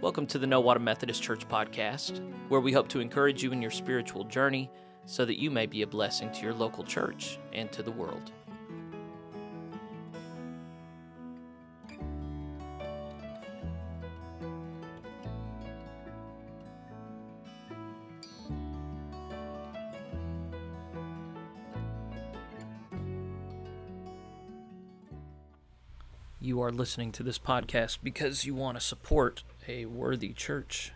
Welcome 0.00 0.26
to 0.28 0.38
the 0.38 0.46
No 0.46 0.60
Water 0.60 0.80
Methodist 0.80 1.22
Church 1.22 1.46
podcast, 1.46 2.22
where 2.48 2.62
we 2.62 2.72
hope 2.72 2.88
to 2.88 3.00
encourage 3.00 3.42
you 3.42 3.52
in 3.52 3.60
your 3.60 3.70
spiritual 3.70 4.24
journey 4.24 4.70
so 5.04 5.26
that 5.26 5.38
you 5.38 5.50
may 5.50 5.66
be 5.66 5.82
a 5.82 5.86
blessing 5.86 6.32
to 6.32 6.40
your 6.40 6.54
local 6.54 6.84
church 6.84 7.38
and 7.52 7.70
to 7.70 7.82
the 7.82 7.90
world. 7.90 8.32
You 26.42 26.62
are 26.62 26.72
listening 26.72 27.12
to 27.12 27.22
this 27.22 27.38
podcast 27.38 27.98
because 28.02 28.46
you 28.46 28.54
want 28.54 28.78
to 28.78 28.84
support 28.84 29.42
a 29.70 29.86
worthy 29.86 30.32
church, 30.32 30.92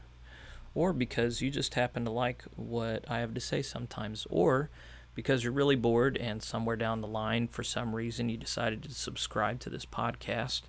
or 0.75 0.93
because 0.93 1.41
you 1.41 1.51
just 1.51 1.75
happen 1.75 2.05
to 2.05 2.11
like 2.11 2.45
what 2.57 3.05
I 3.09 3.21
have 3.21 3.35
to 3.35 3.41
say 3.41 3.63
sometimes, 3.63 4.27
or 4.29 4.71
because 5.15 5.45
you're 5.45 5.53
really 5.53 5.77
bored 5.77 6.17
and 6.17 6.43
somewhere 6.43 6.77
down 6.77 7.01
the 7.01 7.07
line, 7.07 7.47
for 7.47 7.63
some 7.63 7.95
reason, 7.95 8.29
you 8.29 8.37
decided 8.37 8.83
to 8.83 8.91
subscribe 8.93 9.61
to 9.61 9.71
this 9.71 9.87
podcast. 9.87 10.63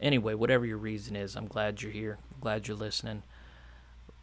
Anyway, 0.00 0.34
whatever 0.34 0.66
your 0.66 0.78
reason 0.78 1.14
is, 1.14 1.36
I'm 1.36 1.46
glad 1.46 1.82
you're 1.82 1.92
here. 1.92 2.18
I'm 2.34 2.40
glad 2.40 2.66
you're 2.66 2.76
listening. 2.76 3.22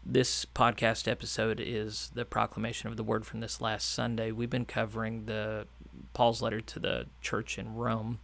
This 0.05 0.45
podcast 0.45 1.07
episode 1.07 1.59
is 1.59 2.11
the 2.13 2.25
proclamation 2.25 2.89
of 2.89 2.97
the 2.97 3.03
word 3.03 3.25
from 3.25 3.39
this 3.39 3.61
last 3.61 3.91
Sunday. 3.91 4.31
We've 4.31 4.49
been 4.49 4.65
covering 4.65 5.25
the 5.25 5.67
Paul's 6.13 6.41
letter 6.41 6.61
to 6.61 6.79
the 6.79 7.07
church 7.21 7.57
in 7.57 7.73
Rome 7.73 8.19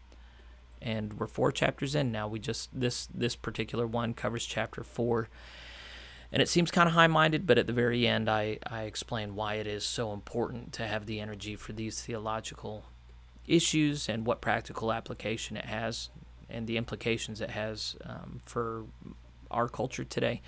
and 0.82 1.14
we're 1.14 1.28
four 1.28 1.52
chapters 1.52 1.96
in 1.96 2.12
now. 2.12 2.28
We 2.28 2.40
just 2.40 2.70
this 2.74 3.08
this 3.14 3.36
particular 3.36 3.86
one 3.86 4.14
covers 4.14 4.46
chapter 4.46 4.84
four, 4.84 5.30
and 6.32 6.42
it 6.42 6.50
seems 6.50 6.72
kind 6.72 6.88
of 6.88 6.96
high-minded, 6.96 7.46
but 7.46 7.58
at 7.58 7.68
the 7.68 7.74
very 7.74 8.08
end, 8.08 8.30
I 8.30 8.60
I 8.66 8.84
explain 8.84 9.36
why 9.36 9.56
it 9.56 9.68
is 9.68 9.84
so 9.84 10.14
important 10.14 10.74
to 10.74 10.88
have 10.88 11.06
the 11.06 11.20
energy 11.20 11.56
for 11.56 11.74
these 11.74 12.02
theological 12.02 12.86
issues 13.48 14.08
and 14.08 14.26
what 14.26 14.42
practical 14.42 14.92
application 14.94 15.58
it 15.58 15.66
has 15.66 16.10
and 16.50 16.68
the 16.68 16.78
implications 16.78 17.42
it 17.42 17.50
has 17.50 17.96
um, 18.06 18.42
for 18.46 18.86
our 19.50 19.68
culture 19.68 20.04
today. 20.04 20.42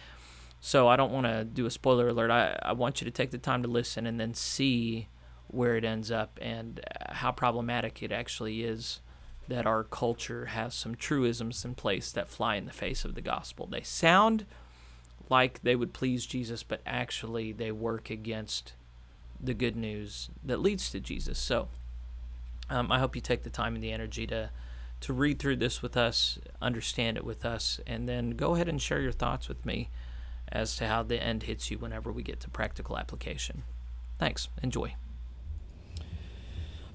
So 0.59 0.87
I 0.87 0.95
don't 0.95 1.11
want 1.11 1.25
to 1.25 1.43
do 1.43 1.65
a 1.65 1.71
spoiler 1.71 2.07
alert. 2.09 2.31
I, 2.31 2.57
I 2.61 2.71
want 2.73 3.01
you 3.01 3.05
to 3.05 3.11
take 3.11 3.31
the 3.31 3.37
time 3.37 3.63
to 3.63 3.67
listen 3.67 4.05
and 4.05 4.19
then 4.19 4.33
see 4.33 5.09
where 5.47 5.75
it 5.75 5.83
ends 5.83 6.09
up 6.09 6.39
and 6.41 6.79
how 7.09 7.31
problematic 7.31 8.01
it 8.01 8.11
actually 8.11 8.63
is 8.63 9.01
that 9.47 9.65
our 9.65 9.83
culture 9.83 10.47
has 10.47 10.73
some 10.73 10.95
truisms 10.95 11.65
in 11.65 11.75
place 11.75 12.11
that 12.11 12.29
fly 12.29 12.55
in 12.55 12.65
the 12.65 12.71
face 12.71 13.05
of 13.05 13.15
the 13.15 13.21
gospel. 13.21 13.67
They 13.67 13.81
sound 13.81 14.45
like 15.29 15.61
they 15.61 15.75
would 15.75 15.93
please 15.93 16.25
Jesus, 16.25 16.63
but 16.63 16.81
actually 16.85 17.51
they 17.51 17.71
work 17.71 18.09
against 18.09 18.73
the 19.41 19.53
good 19.53 19.75
news 19.75 20.29
that 20.43 20.61
leads 20.61 20.89
to 20.91 20.99
Jesus. 20.99 21.37
So 21.37 21.67
um, 22.69 22.91
I 22.91 22.99
hope 22.99 23.15
you 23.15 23.21
take 23.21 23.43
the 23.43 23.49
time 23.49 23.75
and 23.75 23.83
the 23.83 23.91
energy 23.91 24.25
to 24.27 24.49
to 25.01 25.11
read 25.11 25.37
through 25.37 25.57
this 25.57 25.81
with 25.81 25.97
us, 25.97 26.39
understand 26.61 27.17
it 27.17 27.25
with 27.25 27.43
us, 27.43 27.77
and 27.85 28.07
then 28.07 28.31
go 28.31 28.55
ahead 28.55 28.69
and 28.69 28.81
share 28.81 29.01
your 29.01 29.11
thoughts 29.11 29.49
with 29.49 29.65
me 29.65 29.89
as 30.49 30.77
to 30.77 30.87
how 30.87 31.03
the 31.03 31.21
end 31.21 31.43
hits 31.43 31.69
you 31.69 31.77
whenever 31.77 32.09
we 32.09 32.23
get 32.23 32.39
to 32.39 32.49
practical 32.49 32.97
application. 32.97 33.63
Thanks. 34.17 34.47
Enjoy. 34.61 34.95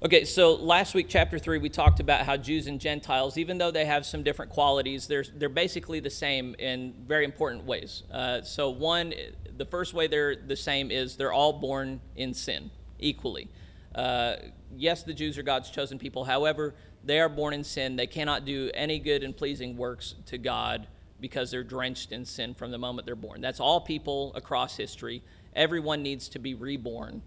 Okay, 0.01 0.23
so 0.23 0.55
last 0.55 0.93
week, 0.93 1.07
chapter 1.09 1.37
three, 1.37 1.57
we 1.57 1.67
talked 1.67 1.99
about 1.99 2.25
how 2.25 2.37
Jews 2.37 2.67
and 2.67 2.79
Gentiles, 2.79 3.37
even 3.37 3.57
though 3.57 3.69
they 3.69 3.83
have 3.83 4.05
some 4.05 4.23
different 4.23 4.49
qualities, 4.49 5.07
they're, 5.07 5.25
they're 5.35 5.49
basically 5.49 5.99
the 5.99 6.09
same 6.09 6.55
in 6.57 6.93
very 7.05 7.25
important 7.25 7.65
ways. 7.65 8.03
Uh, 8.09 8.41
so, 8.41 8.69
one, 8.69 9.13
the 9.57 9.65
first 9.65 9.93
way 9.93 10.07
they're 10.07 10.37
the 10.37 10.55
same 10.55 10.89
is 10.89 11.17
they're 11.17 11.33
all 11.33 11.51
born 11.51 11.99
in 12.15 12.33
sin 12.33 12.71
equally. 12.97 13.49
Uh, 13.93 14.37
yes, 14.73 15.03
the 15.03 15.13
Jews 15.13 15.37
are 15.37 15.43
God's 15.43 15.69
chosen 15.69 15.99
people. 15.99 16.23
However, 16.23 16.75
they 17.03 17.19
are 17.19 17.27
born 17.27 17.53
in 17.53 17.65
sin. 17.65 17.97
They 17.97 18.07
cannot 18.07 18.45
do 18.45 18.71
any 18.73 18.99
good 18.99 19.21
and 19.21 19.35
pleasing 19.35 19.75
works 19.75 20.15
to 20.27 20.37
God 20.37 20.87
because 21.19 21.51
they're 21.51 21.61
drenched 21.61 22.13
in 22.13 22.23
sin 22.23 22.53
from 22.53 22.71
the 22.71 22.77
moment 22.77 23.05
they're 23.05 23.17
born. 23.17 23.41
That's 23.41 23.59
all 23.59 23.81
people 23.81 24.31
across 24.33 24.77
history. 24.77 25.23
Everyone 25.53 26.01
needs 26.01 26.29
to 26.29 26.39
be 26.39 26.53
reborn, 26.53 27.21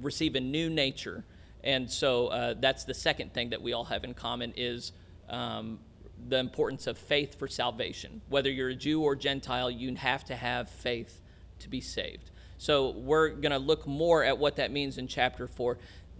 receive 0.00 0.34
a 0.34 0.40
new 0.40 0.70
nature 0.70 1.22
and 1.66 1.90
so 1.90 2.28
uh, 2.28 2.54
that's 2.58 2.84
the 2.84 2.94
second 2.94 3.34
thing 3.34 3.50
that 3.50 3.60
we 3.60 3.72
all 3.72 3.84
have 3.84 4.04
in 4.04 4.14
common 4.14 4.54
is 4.56 4.92
um, 5.28 5.80
the 6.28 6.38
importance 6.38 6.86
of 6.86 6.96
faith 6.96 7.36
for 7.36 7.48
salvation. 7.48 8.22
Whether 8.28 8.50
you're 8.50 8.68
a 8.68 8.74
Jew 8.74 9.02
or 9.02 9.16
Gentile, 9.16 9.68
you 9.68 9.92
have 9.96 10.24
to 10.26 10.36
have 10.36 10.70
faith 10.70 11.20
to 11.58 11.68
be 11.68 11.80
saved. 11.80 12.30
So 12.56 12.90
we're 12.90 13.30
going 13.30 13.50
to 13.50 13.58
look 13.58 13.84
more 13.84 14.22
at 14.22 14.38
what 14.38 14.56
that 14.56 14.70
means 14.70 14.96
in 14.96 15.08
chapter 15.08 15.48
4. 15.48 15.76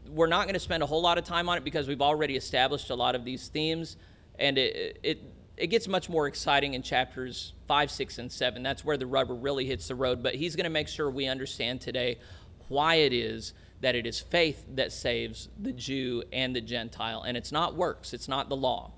We're 0.09 0.27
not 0.27 0.47
going 0.47 0.55
to 0.55 0.61
spend 0.61 0.83
a 0.83 0.87
whole 0.87 1.01
lot 1.01 1.17
of 1.17 1.25
time 1.25 1.49
on 1.49 1.57
it 1.57 1.65
because 1.65 1.87
we've 1.87 2.03
already 2.03 2.37
established 2.37 2.91
a 2.91 2.97
lot 2.97 3.15
of 3.15 3.25
these 3.25 3.47
themes, 3.47 3.97
and 4.41 4.59
it, 4.59 4.99
it, 5.05 5.23
it 5.57 5.69
gets 5.69 5.87
much 5.87 6.09
more 6.09 6.27
exciting 6.27 6.75
in 6.75 6.83
chapters 6.83 7.53
5, 7.69 7.89
6, 7.89 8.19
and 8.19 8.33
7. 8.33 8.65
That's 8.65 8.85
where 8.85 8.97
the 8.97 9.07
rubber 9.07 9.35
really 9.35 9.65
hits 9.65 9.87
the 9.87 9.95
road, 9.95 10.25
but 10.25 10.35
he's 10.35 10.57
going 10.57 10.65
to 10.65 10.71
make 10.71 10.89
sure 10.89 11.09
we 11.09 11.27
understand 11.27 11.81
today 11.81 12.19
why 12.67 12.97
it 12.97 13.13
is 13.13 13.55
that 13.81 13.95
it 13.95 14.07
is 14.07 14.21
faith 14.21 14.65
that 14.75 14.93
saves 14.93 15.49
the 15.61 15.73
Jew 15.73 16.23
and 16.33 16.57
the 16.57 16.61
Gentile, 16.61 17.23
and 17.23 17.37
it's 17.37 17.53
not 17.53 17.75
works, 17.75 18.15
it's 18.15 18.29
not 18.29 18.49
the 18.49 18.57
law. 18.57 18.93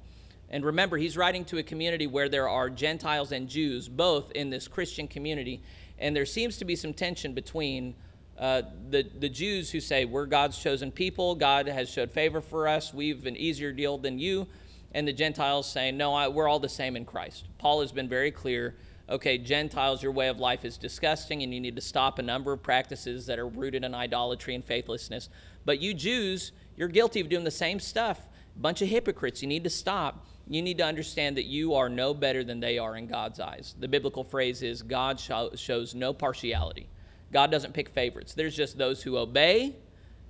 And 0.50 0.64
remember, 0.64 0.96
he's 0.96 1.16
writing 1.16 1.44
to 1.46 1.58
a 1.58 1.62
community 1.62 2.06
where 2.06 2.28
there 2.28 2.48
are 2.48 2.70
Gentiles 2.70 3.32
and 3.32 3.48
Jews 3.48 3.88
both 3.88 4.30
in 4.32 4.50
this 4.50 4.68
Christian 4.68 5.08
community, 5.08 5.62
and 5.98 6.14
there 6.14 6.26
seems 6.26 6.56
to 6.58 6.64
be 6.64 6.76
some 6.76 6.94
tension 6.94 7.34
between 7.34 7.94
uh, 8.38 8.62
the, 8.90 9.04
the 9.18 9.28
Jews 9.28 9.70
who 9.70 9.80
say, 9.80 10.04
We're 10.04 10.26
God's 10.26 10.58
chosen 10.58 10.92
people, 10.92 11.34
God 11.34 11.66
has 11.66 11.90
showed 11.90 12.10
favor 12.10 12.40
for 12.40 12.68
us, 12.68 12.94
we've 12.94 13.26
an 13.26 13.36
easier 13.36 13.72
deal 13.72 13.98
than 13.98 14.18
you, 14.18 14.46
and 14.92 15.06
the 15.06 15.12
Gentiles 15.12 15.70
saying, 15.70 15.96
No, 15.96 16.14
I, 16.14 16.28
we're 16.28 16.48
all 16.48 16.60
the 16.60 16.68
same 16.68 16.96
in 16.96 17.04
Christ. 17.04 17.46
Paul 17.58 17.80
has 17.80 17.92
been 17.92 18.08
very 18.08 18.30
clear 18.30 18.76
okay, 19.08 19.38
Gentiles, 19.38 20.02
your 20.02 20.12
way 20.12 20.28
of 20.28 20.38
life 20.38 20.64
is 20.64 20.76
disgusting 20.76 21.42
and 21.42 21.52
you 21.52 21.60
need 21.60 21.76
to 21.76 21.82
stop 21.82 22.18
a 22.18 22.22
number 22.22 22.52
of 22.52 22.62
practices 22.62 23.26
that 23.26 23.38
are 23.38 23.48
rooted 23.48 23.84
in 23.84 23.94
idolatry 23.94 24.54
and 24.54 24.64
faithlessness. 24.64 25.28
But 25.64 25.80
you 25.80 25.94
Jews, 25.94 26.52
you're 26.76 26.88
guilty 26.88 27.20
of 27.20 27.28
doing 27.28 27.44
the 27.44 27.50
same 27.50 27.80
stuff. 27.80 28.20
Bunch 28.56 28.82
of 28.82 28.88
hypocrites. 28.88 29.40
You 29.40 29.48
need 29.48 29.64
to 29.64 29.70
stop. 29.70 30.26
You 30.48 30.62
need 30.62 30.78
to 30.78 30.84
understand 30.84 31.36
that 31.36 31.44
you 31.44 31.74
are 31.74 31.88
no 31.88 32.12
better 32.12 32.42
than 32.42 32.60
they 32.60 32.78
are 32.78 32.96
in 32.96 33.06
God's 33.06 33.38
eyes. 33.38 33.74
The 33.78 33.88
biblical 33.88 34.24
phrase 34.24 34.62
is 34.62 34.82
God 34.82 35.20
shows 35.20 35.94
no 35.94 36.12
partiality. 36.12 36.88
God 37.32 37.50
doesn't 37.50 37.74
pick 37.74 37.88
favorites. 37.88 38.34
There's 38.34 38.56
just 38.56 38.78
those 38.78 39.02
who 39.02 39.18
obey 39.18 39.76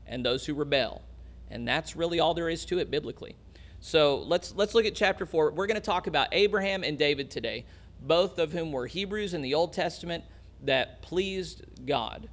and 0.07 0.25
those 0.25 0.45
who 0.45 0.55
rebel. 0.55 1.03
And 1.51 1.67
that's 1.67 1.97
really 1.97 2.21
all 2.21 2.35
there 2.35 2.49
is 2.49 2.65
to 2.67 2.79
it 2.79 2.91
biblically. 2.91 3.37
So 3.81 4.19
let's 4.27 4.55
let's 4.57 4.75
look 4.75 4.87
at 4.87 4.95
chapter 4.95 5.25
4. 5.25 5.53
We're 5.53 5.67
going 5.69 5.77
to 5.77 5.81
talk 5.81 6.09
about 6.09 6.29
Abraham 6.33 6.83
and 6.83 6.99
David 6.99 7.31
today 7.31 7.65
both 8.01 8.39
of 8.39 8.53
whom 8.53 8.73
were 8.73 8.87
Hebrews 8.87 9.35
in 9.35 9.43
the 9.43 9.55
Old 9.55 9.73
Testament 9.73 10.25
that 10.65 11.03
pleased 11.03 11.63
God. 11.87 12.29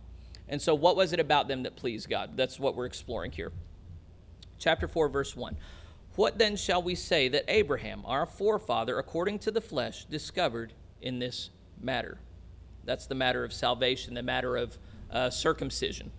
And 0.48 0.62
so, 0.62 0.76
what 0.76 0.96
was 0.96 1.14
it 1.14 1.20
about 1.20 1.48
them 1.48 1.64
that 1.64 1.76
pleased 1.76 2.10
God? 2.10 2.38
That's 2.38 2.60
what 2.60 2.76
we're 2.76 2.86
exploring 2.86 3.32
here. 3.32 3.52
Chapter 4.60 4.88
4, 4.88 5.10
verse 5.10 5.36
1. 5.36 5.58
What 6.16 6.38
then 6.38 6.56
shall 6.56 6.82
we 6.82 6.96
say 6.96 7.28
that 7.30 7.44
Abraham, 7.48 8.04
our 8.06 8.26
forefather, 8.26 8.98
according 9.00 9.40
to 9.40 9.52
the 9.52 9.60
flesh, 9.60 10.06
discovered 10.06 10.74
in 11.02 11.20
this 11.20 11.50
matter? 11.82 12.20
That's 12.86 13.08
the 13.08 13.16
matter 13.16 13.44
of 13.44 13.52
salvation, 13.52 14.14
the 14.14 14.24
matter 14.24 14.56
of 14.56 14.78
uh, 15.12 15.30
circumcision. 15.30 16.12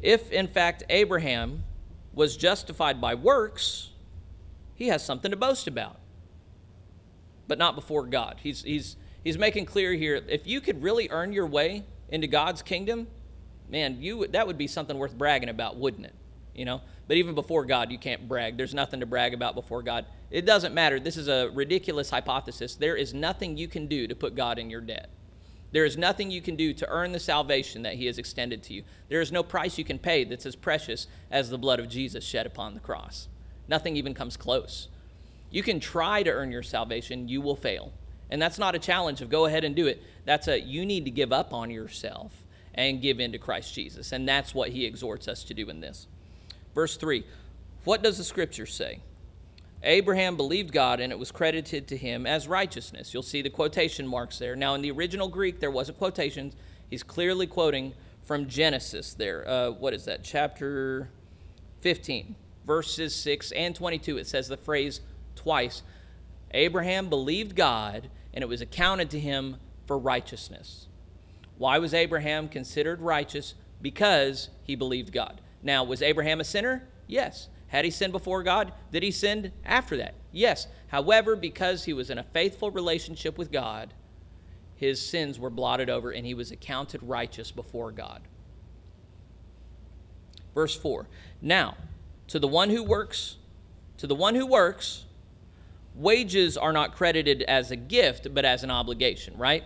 If, 0.00 0.32
in 0.32 0.48
fact, 0.48 0.82
Abraham 0.88 1.64
was 2.12 2.36
justified 2.36 3.00
by 3.00 3.14
works, 3.14 3.90
he 4.74 4.88
has 4.88 5.04
something 5.04 5.30
to 5.30 5.36
boast 5.36 5.66
about 5.66 5.97
but 7.48 7.58
not 7.58 7.74
before 7.74 8.06
God. 8.06 8.36
He's, 8.42 8.62
he's, 8.62 8.96
he's 9.24 9.38
making 9.38 9.66
clear 9.66 9.94
here 9.94 10.22
if 10.28 10.46
you 10.46 10.60
could 10.60 10.82
really 10.82 11.08
earn 11.10 11.32
your 11.32 11.46
way 11.46 11.84
into 12.08 12.26
God's 12.26 12.62
kingdom, 12.62 13.08
man, 13.68 14.00
you, 14.00 14.26
that 14.28 14.46
would 14.46 14.58
be 14.58 14.66
something 14.66 14.96
worth 14.96 15.16
bragging 15.16 15.48
about, 15.48 15.76
wouldn't 15.76 16.06
it? 16.06 16.14
You 16.54 16.64
know? 16.64 16.82
But 17.06 17.16
even 17.16 17.34
before 17.34 17.64
God, 17.64 17.90
you 17.90 17.98
can't 17.98 18.28
brag. 18.28 18.56
There's 18.56 18.74
nothing 18.74 19.00
to 19.00 19.06
brag 19.06 19.34
about 19.34 19.54
before 19.54 19.82
God. 19.82 20.04
It 20.30 20.44
doesn't 20.44 20.74
matter. 20.74 21.00
This 21.00 21.16
is 21.16 21.28
a 21.28 21.50
ridiculous 21.54 22.10
hypothesis. 22.10 22.74
There 22.74 22.96
is 22.96 23.14
nothing 23.14 23.56
you 23.56 23.66
can 23.66 23.86
do 23.86 24.06
to 24.06 24.14
put 24.14 24.34
God 24.34 24.58
in 24.58 24.68
your 24.68 24.82
debt. 24.82 25.08
There 25.70 25.84
is 25.84 25.96
nothing 25.96 26.30
you 26.30 26.40
can 26.40 26.56
do 26.56 26.72
to 26.74 26.88
earn 26.88 27.12
the 27.12 27.20
salvation 27.20 27.82
that 27.82 27.94
He 27.94 28.06
has 28.06 28.18
extended 28.18 28.62
to 28.64 28.74
you. 28.74 28.84
There 29.08 29.20
is 29.20 29.32
no 29.32 29.42
price 29.42 29.78
you 29.78 29.84
can 29.84 29.98
pay 29.98 30.24
that's 30.24 30.46
as 30.46 30.56
precious 30.56 31.06
as 31.30 31.50
the 31.50 31.58
blood 31.58 31.80
of 31.80 31.88
Jesus 31.88 32.24
shed 32.24 32.46
upon 32.46 32.74
the 32.74 32.80
cross. 32.80 33.28
Nothing 33.68 33.96
even 33.96 34.14
comes 34.14 34.36
close. 34.36 34.88
You 35.50 35.62
can 35.62 35.80
try 35.80 36.22
to 36.22 36.30
earn 36.30 36.50
your 36.52 36.62
salvation, 36.62 37.28
you 37.28 37.40
will 37.40 37.56
fail. 37.56 37.92
And 38.30 38.40
that's 38.40 38.58
not 38.58 38.74
a 38.74 38.78
challenge 38.78 39.20
of 39.20 39.30
go 39.30 39.46
ahead 39.46 39.64
and 39.64 39.74
do 39.74 39.86
it. 39.86 40.02
That's 40.24 40.48
a 40.48 40.60
you 40.60 40.84
need 40.84 41.04
to 41.06 41.10
give 41.10 41.32
up 41.32 41.54
on 41.54 41.70
yourself 41.70 42.44
and 42.74 43.00
give 43.00 43.20
in 43.20 43.32
to 43.32 43.38
Christ 43.38 43.74
Jesus. 43.74 44.12
And 44.12 44.28
that's 44.28 44.54
what 44.54 44.70
he 44.70 44.84
exhorts 44.84 45.28
us 45.28 45.42
to 45.44 45.54
do 45.54 45.68
in 45.70 45.80
this. 45.80 46.06
Verse 46.74 46.96
3 46.96 47.24
What 47.84 48.02
does 48.02 48.18
the 48.18 48.24
scripture 48.24 48.66
say? 48.66 49.00
Abraham 49.82 50.36
believed 50.36 50.72
God 50.72 51.00
and 51.00 51.12
it 51.12 51.18
was 51.18 51.30
credited 51.30 51.86
to 51.88 51.96
him 51.96 52.26
as 52.26 52.48
righteousness. 52.48 53.14
You'll 53.14 53.22
see 53.22 53.42
the 53.42 53.50
quotation 53.50 54.06
marks 54.06 54.38
there. 54.38 54.56
Now, 54.56 54.74
in 54.74 54.82
the 54.82 54.90
original 54.90 55.28
Greek, 55.28 55.60
there 55.60 55.70
wasn't 55.70 55.98
quotations. 55.98 56.54
He's 56.90 57.04
clearly 57.04 57.46
quoting 57.46 57.94
from 58.24 58.48
Genesis 58.48 59.14
there. 59.14 59.48
Uh, 59.48 59.70
what 59.70 59.94
is 59.94 60.04
that? 60.06 60.24
Chapter 60.24 61.08
15, 61.80 62.34
verses 62.66 63.14
6 63.14 63.52
and 63.52 63.74
22. 63.74 64.18
It 64.18 64.26
says 64.26 64.48
the 64.48 64.56
phrase 64.56 65.00
twice 65.38 65.82
Abraham 66.52 67.08
believed 67.08 67.54
God 67.54 68.10
and 68.34 68.42
it 68.42 68.48
was 68.48 68.60
accounted 68.60 69.10
to 69.10 69.20
him 69.20 69.56
for 69.86 69.98
righteousness. 69.98 70.86
Why 71.56 71.78
was 71.78 71.94
Abraham 71.94 72.48
considered 72.48 73.00
righteous? 73.00 73.54
Because 73.80 74.50
he 74.62 74.76
believed 74.76 75.12
God. 75.12 75.40
Now, 75.62 75.84
was 75.84 76.02
Abraham 76.02 76.40
a 76.40 76.44
sinner? 76.44 76.88
Yes. 77.06 77.48
Had 77.68 77.84
he 77.84 77.90
sinned 77.90 78.12
before 78.12 78.42
God? 78.42 78.72
Did 78.92 79.02
he 79.02 79.10
sin 79.10 79.52
after 79.64 79.96
that? 79.96 80.14
Yes. 80.32 80.68
However, 80.88 81.36
because 81.36 81.84
he 81.84 81.92
was 81.92 82.10
in 82.10 82.18
a 82.18 82.22
faithful 82.22 82.70
relationship 82.70 83.36
with 83.36 83.52
God, 83.52 83.92
his 84.74 85.04
sins 85.04 85.38
were 85.38 85.50
blotted 85.50 85.90
over 85.90 86.10
and 86.10 86.24
he 86.24 86.34
was 86.34 86.50
accounted 86.50 87.02
righteous 87.02 87.50
before 87.50 87.90
God. 87.90 88.22
Verse 90.54 90.76
4 90.76 91.08
Now, 91.42 91.76
to 92.28 92.38
the 92.38 92.48
one 92.48 92.70
who 92.70 92.82
works, 92.82 93.36
to 93.96 94.06
the 94.06 94.14
one 94.14 94.34
who 94.34 94.46
works, 94.46 95.04
wages 95.98 96.56
are 96.56 96.72
not 96.72 96.94
credited 96.94 97.42
as 97.42 97.70
a 97.70 97.76
gift, 97.76 98.32
but 98.32 98.44
as 98.44 98.62
an 98.62 98.70
obligation, 98.70 99.36
right? 99.36 99.64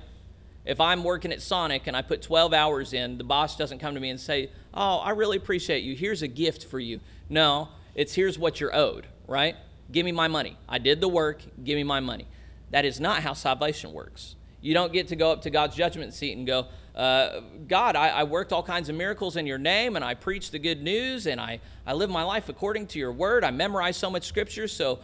If 0.65 0.81
I'm 0.81 1.05
working 1.05 1.33
at 1.33 1.43
Sonic 1.43 1.87
and 1.87 1.97
I 1.97 2.03
put 2.03 2.23
12 2.23 2.55
hours 2.55 2.93
in, 2.93 3.19
the 3.19 3.25
boss 3.25 3.57
doesn't 3.57 3.79
come 3.79 3.95
to 3.95 4.01
me 4.01 4.11
and 4.11 4.19
say, 4.21 4.51
Oh, 4.73 4.99
I 4.99 5.11
really 5.11 5.37
appreciate 5.37 5.83
you. 5.83 5.95
Here's 5.95 6.23
a 6.23 6.29
gift 6.29 6.65
for 6.65 6.81
you. 6.81 7.01
No, 7.29 7.69
it's 7.95 8.15
here's 8.15 8.39
what 8.39 8.61
you're 8.61 8.75
owed, 8.75 9.07
right? 9.27 9.57
Give 9.91 10.05
me 10.05 10.13
my 10.13 10.29
money. 10.29 10.57
I 10.69 10.79
did 10.79 11.01
the 11.01 11.09
work, 11.09 11.43
give 11.63 11.77
me 11.77 11.85
my 11.85 12.01
money. 12.01 12.27
That 12.71 12.85
is 12.87 12.99
not 13.01 13.23
how 13.23 13.35
salvation 13.35 13.93
works. 13.93 14.37
You 14.63 14.73
don't 14.73 14.93
get 14.93 15.09
to 15.09 15.17
go 15.17 15.33
up 15.33 15.43
to 15.43 15.51
God's 15.51 15.77
judgment 15.77 16.15
seat 16.15 16.37
and 16.37 16.47
go, 16.47 16.69
uh, 16.95 17.41
God, 17.69 17.97
I, 17.97 18.09
I, 18.09 18.25
worked 18.25 18.53
all 18.53 18.63
kinds 18.63 18.91
of 18.91 18.97
miracles 18.97 19.37
in 19.37 19.47
your 19.47 19.57
name 19.57 19.97
and 19.97 20.05
I 20.05 20.13
preached 20.13 20.53
the 20.53 20.59
good 20.59 20.83
news 20.83 21.27
and 21.27 21.41
I, 21.41 21.61
I 21.87 21.95
live 21.95 22.11
my 22.11 22.23
life 22.23 22.51
according 22.51 22.89
to 22.89 22.99
your 22.99 23.13
word. 23.13 23.45
I 23.45 23.51
memorize 23.51 23.97
so 23.97 24.11
much 24.11 24.25
scripture, 24.25 24.69
so 24.69 24.99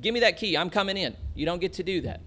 give 0.00 0.12
me 0.12 0.20
that 0.20 0.36
key. 0.36 0.56
I'm 0.56 0.68
coming 0.68 0.96
in. 0.96 1.16
You 1.36 1.46
don't 1.46 1.60
get 1.60 1.74
to 1.74 1.84
do 1.84 2.00
that. 2.00 2.22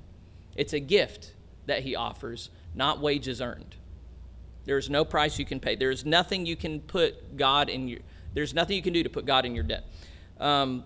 It's 0.55 0.71
a 0.71 0.79
gift 0.79 1.33
that 1.65 1.83
he 1.83 1.93
offers, 1.93 2.51
not 2.73 3.01
wages 3.01 3.41
earned. 3.41 3.75
There's 4.63 4.89
no 4.89 5.03
price 5.03 5.37
you 5.37 5.45
can 5.45 5.59
pay. 5.59 5.75
There's 5.75 6.05
nothing 6.05 6.45
you 6.45 6.55
can 6.55 6.79
put 6.79 7.35
God 7.35 7.67
in 7.67 7.89
your, 7.89 7.99
there's 8.33 8.53
nothing 8.53 8.77
you 8.77 8.81
can 8.81 8.93
do 8.93 9.03
to 9.03 9.09
put 9.09 9.25
God 9.25 9.45
in 9.45 9.55
your 9.55 9.65
debt. 9.65 9.85
Um, 10.39 10.85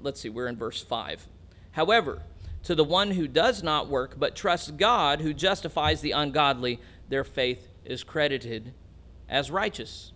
let's 0.00 0.20
see, 0.20 0.28
we're 0.28 0.46
in 0.46 0.56
verse 0.56 0.80
5. 0.80 1.26
However, 1.72 2.22
to 2.64 2.74
the 2.74 2.84
one 2.84 3.12
who 3.12 3.26
does 3.26 3.62
not 3.62 3.88
work 3.88 4.18
but 4.18 4.36
trusts 4.36 4.70
God 4.70 5.20
who 5.20 5.32
justifies 5.32 6.00
the 6.00 6.12
ungodly, 6.12 6.80
their 7.08 7.24
faith 7.24 7.68
is 7.84 8.04
credited 8.04 8.74
as 9.28 9.50
righteousness. 9.50 10.12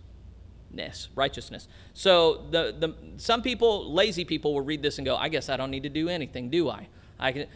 Righteousness. 1.15 1.67
So 1.93 2.45
the, 2.51 2.75
the 2.77 2.95
some 3.17 3.41
people, 3.41 3.93
lazy 3.93 4.25
people, 4.25 4.53
will 4.53 4.61
read 4.61 4.81
this 4.81 4.97
and 4.97 5.05
go, 5.05 5.15
"I 5.15 5.29
guess 5.29 5.49
I 5.49 5.57
don't 5.57 5.71
need 5.71 5.83
to 5.83 5.89
do 5.89 6.09
anything, 6.09 6.49
do 6.49 6.69
I?" 6.69 6.87
I 7.19 7.31
can. 7.31 7.47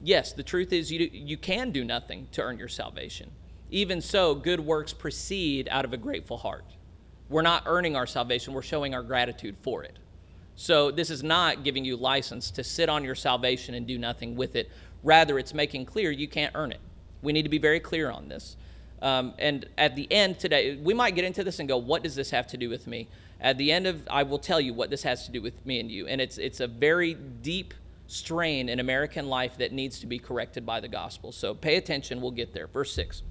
Yes, 0.00 0.32
the 0.32 0.44
truth 0.44 0.72
is 0.72 0.92
you 0.92 1.10
you 1.12 1.36
can 1.36 1.70
do 1.70 1.84
nothing 1.84 2.28
to 2.32 2.42
earn 2.42 2.58
your 2.58 2.68
salvation. 2.68 3.30
Even 3.70 4.00
so, 4.00 4.34
good 4.34 4.60
works 4.60 4.92
proceed 4.92 5.68
out 5.70 5.84
of 5.84 5.92
a 5.92 5.96
grateful 5.96 6.38
heart. 6.38 6.64
We're 7.28 7.42
not 7.42 7.64
earning 7.66 7.96
our 7.96 8.06
salvation; 8.06 8.54
we're 8.54 8.62
showing 8.62 8.94
our 8.94 9.02
gratitude 9.02 9.56
for 9.60 9.82
it. 9.82 9.98
So 10.54 10.90
this 10.90 11.08
is 11.08 11.22
not 11.22 11.62
giving 11.62 11.84
you 11.84 11.96
license 11.96 12.50
to 12.52 12.64
sit 12.64 12.88
on 12.88 13.04
your 13.04 13.14
salvation 13.14 13.74
and 13.74 13.86
do 13.86 13.96
nothing 13.96 14.34
with 14.34 14.56
it. 14.56 14.68
Rather, 15.04 15.38
it's 15.38 15.54
making 15.54 15.86
clear 15.86 16.10
you 16.10 16.26
can't 16.26 16.52
earn 16.56 16.72
it. 16.72 16.80
We 17.22 17.32
need 17.32 17.42
to 17.42 17.48
be 17.48 17.58
very 17.58 17.80
clear 17.80 18.10
on 18.10 18.28
this. 18.28 18.56
Um, 19.00 19.34
and 19.38 19.66
at 19.76 19.94
the 19.96 20.10
end 20.12 20.38
today, 20.38 20.76
we 20.76 20.94
might 20.94 21.14
get 21.14 21.24
into 21.24 21.44
this 21.44 21.60
and 21.60 21.68
go, 21.68 21.76
what 21.76 22.02
does 22.02 22.16
this 22.16 22.30
have 22.30 22.46
to 22.48 22.56
do 22.56 22.68
with 22.68 22.86
me? 22.86 23.08
At 23.40 23.56
the 23.56 23.70
end 23.70 23.86
of, 23.86 24.06
I 24.10 24.24
will 24.24 24.38
tell 24.38 24.60
you 24.60 24.74
what 24.74 24.90
this 24.90 25.04
has 25.04 25.24
to 25.26 25.32
do 25.32 25.40
with 25.40 25.64
me 25.64 25.78
and 25.78 25.90
you. 25.90 26.06
And 26.08 26.20
it's, 26.20 26.38
it's 26.38 26.60
a 26.60 26.66
very 26.66 27.14
deep 27.14 27.74
strain 28.08 28.68
in 28.68 28.80
American 28.80 29.28
life 29.28 29.58
that 29.58 29.72
needs 29.72 30.00
to 30.00 30.06
be 30.06 30.18
corrected 30.18 30.66
by 30.66 30.80
the 30.80 30.88
gospel. 30.88 31.30
So 31.30 31.54
pay 31.54 31.76
attention, 31.76 32.20
we'll 32.20 32.32
get 32.32 32.52
there. 32.52 32.66
Verse 32.66 32.92
6. 32.94 33.22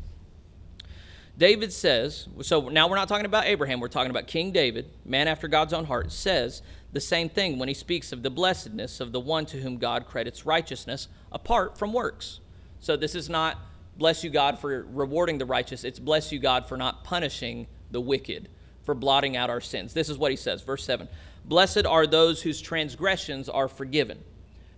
David 1.37 1.71
says, 1.71 2.27
so 2.41 2.69
now 2.69 2.87
we're 2.87 2.95
not 2.95 3.07
talking 3.07 3.25
about 3.25 3.45
Abraham, 3.45 3.79
we're 3.79 3.89
talking 3.89 4.09
about 4.09 4.25
King 4.25 4.51
David, 4.51 4.89
man 5.05 5.27
after 5.27 5.47
God's 5.47 5.73
own 5.73 5.85
heart, 5.85 6.11
says 6.11 6.63
the 6.93 6.99
same 6.99 7.29
thing 7.29 7.59
when 7.59 7.67
he 7.67 7.75
speaks 7.75 8.11
of 8.11 8.23
the 8.23 8.31
blessedness 8.31 8.99
of 8.99 9.11
the 9.11 9.19
one 9.19 9.45
to 9.47 9.57
whom 9.61 9.77
God 9.77 10.07
credits 10.07 10.45
righteousness 10.45 11.09
apart 11.31 11.77
from 11.77 11.93
works. 11.93 12.39
So 12.79 12.95
this 12.97 13.13
is 13.13 13.29
not 13.29 13.57
bless 13.97 14.23
you, 14.23 14.29
God, 14.29 14.59
for 14.59 14.85
rewarding 14.91 15.37
the 15.37 15.45
righteous, 15.45 15.83
it's 15.83 15.99
bless 15.99 16.31
you, 16.31 16.39
God, 16.39 16.67
for 16.67 16.77
not 16.77 17.03
punishing 17.03 17.67
the 17.91 18.01
wicked, 18.01 18.49
for 18.83 18.93
blotting 18.93 19.35
out 19.35 19.49
our 19.49 19.61
sins. 19.61 19.93
This 19.93 20.09
is 20.09 20.17
what 20.17 20.31
he 20.31 20.37
says, 20.37 20.61
verse 20.61 20.83
7 20.83 21.07
Blessed 21.45 21.85
are 21.85 22.05
those 22.05 22.41
whose 22.41 22.61
transgressions 22.61 23.47
are 23.47 23.67
forgiven, 23.67 24.23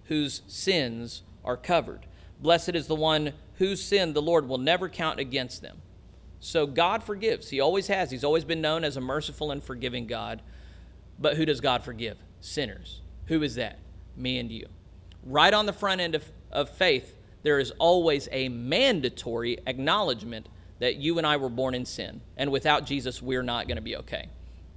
whose 0.06 0.42
sins 0.48 1.24
are 1.44 1.58
covered. 1.58 2.06
Blessed 2.40 2.76
is 2.76 2.88
the 2.88 2.96
one 2.96 3.34
whose 3.58 3.84
sin 3.84 4.14
the 4.14 4.22
Lord 4.22 4.48
will 4.48 4.58
never 4.58 4.88
count 4.88 5.20
against 5.20 5.62
them. 5.62 5.82
So 6.40 6.66
God 6.66 7.04
forgives. 7.04 7.50
He 7.50 7.60
always 7.60 7.88
has. 7.88 8.12
He's 8.12 8.24
always 8.24 8.46
been 8.46 8.62
known 8.62 8.84
as 8.84 8.96
a 8.96 9.02
merciful 9.02 9.52
and 9.52 9.62
forgiving 9.62 10.08
God. 10.08 10.42
But 11.20 11.36
who 11.36 11.46
does 11.46 11.60
God 11.60 11.84
forgive? 11.84 12.18
Sinners. 12.40 13.02
Who 13.26 13.44
is 13.44 13.56
that? 13.56 13.80
Me 14.16 14.40
and 14.40 14.50
you. 14.50 14.68
Right 15.26 15.54
on 15.54 15.66
the 15.66 15.74
front 15.74 16.00
end 16.00 16.16
of, 16.16 16.24
of 16.52 16.70
faith, 16.70 17.14
there 17.44 17.60
is 17.60 17.72
always 17.80 18.28
a 18.32 18.50
mandatory 18.50 19.58
acknowledgement 19.66 20.48
that 20.80 20.96
you 20.96 21.18
and 21.18 21.28
I 21.28 21.38
were 21.38 21.50
born 21.50 21.76
in 21.76 21.86
sin. 21.86 22.22
And 22.38 22.52
without 22.52 22.86
Jesus, 22.86 23.22
we're 23.22 23.44
not 23.44 23.68
going 23.68 23.78
to 23.78 23.82
be 23.82 23.98
okay. 23.98 24.30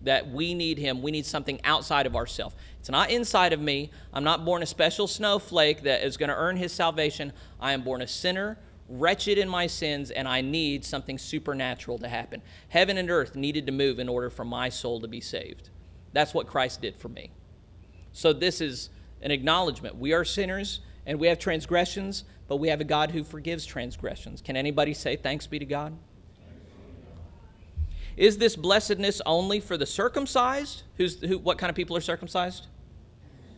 That 0.02 0.30
we 0.30 0.54
need 0.54 0.78
Him. 0.78 1.00
We 1.00 1.12
need 1.12 1.26
something 1.26 1.60
outside 1.64 2.06
of 2.06 2.16
ourselves. 2.16 2.56
It's 2.80 2.90
not 2.90 3.10
inside 3.10 3.52
of 3.52 3.60
me. 3.60 3.90
I'm 4.12 4.24
not 4.24 4.44
born 4.44 4.62
a 4.62 4.66
special 4.66 5.06
snowflake 5.06 5.82
that 5.82 6.04
is 6.04 6.16
going 6.16 6.28
to 6.28 6.36
earn 6.36 6.56
His 6.56 6.72
salvation. 6.72 7.32
I 7.60 7.72
am 7.72 7.82
born 7.82 8.02
a 8.02 8.08
sinner, 8.08 8.58
wretched 8.88 9.38
in 9.38 9.48
my 9.48 9.68
sins, 9.68 10.10
and 10.10 10.26
I 10.26 10.40
need 10.40 10.84
something 10.84 11.18
supernatural 11.18 11.98
to 11.98 12.08
happen. 12.08 12.42
Heaven 12.68 12.98
and 12.98 13.10
earth 13.10 13.36
needed 13.36 13.66
to 13.66 13.72
move 13.72 14.00
in 14.00 14.08
order 14.08 14.28
for 14.28 14.44
my 14.44 14.68
soul 14.68 15.00
to 15.00 15.08
be 15.08 15.20
saved. 15.20 15.70
That's 16.12 16.34
what 16.34 16.48
Christ 16.48 16.82
did 16.82 16.96
for 16.96 17.08
me. 17.08 17.30
So 18.12 18.32
this 18.32 18.60
is 18.60 18.90
an 19.22 19.30
acknowledgement. 19.30 19.96
We 19.96 20.12
are 20.12 20.24
sinners 20.24 20.80
and 21.06 21.18
we 21.18 21.28
have 21.28 21.38
transgressions, 21.38 22.24
but 22.52 22.58
we 22.58 22.68
have 22.68 22.82
a 22.82 22.84
God 22.84 23.12
who 23.12 23.24
forgives 23.24 23.64
transgressions. 23.64 24.42
Can 24.42 24.58
anybody 24.58 24.92
say 24.92 25.16
thanks 25.16 25.46
be 25.46 25.58
to 25.58 25.64
God? 25.64 25.96
Is 28.14 28.36
this 28.36 28.56
blessedness 28.56 29.22
only 29.24 29.58
for 29.58 29.78
the 29.78 29.86
circumcised? 29.86 30.82
Who's, 30.98 31.18
who, 31.22 31.38
what 31.38 31.56
kind 31.56 31.70
of 31.70 31.76
people 31.76 31.96
are 31.96 32.02
circumcised? 32.02 32.66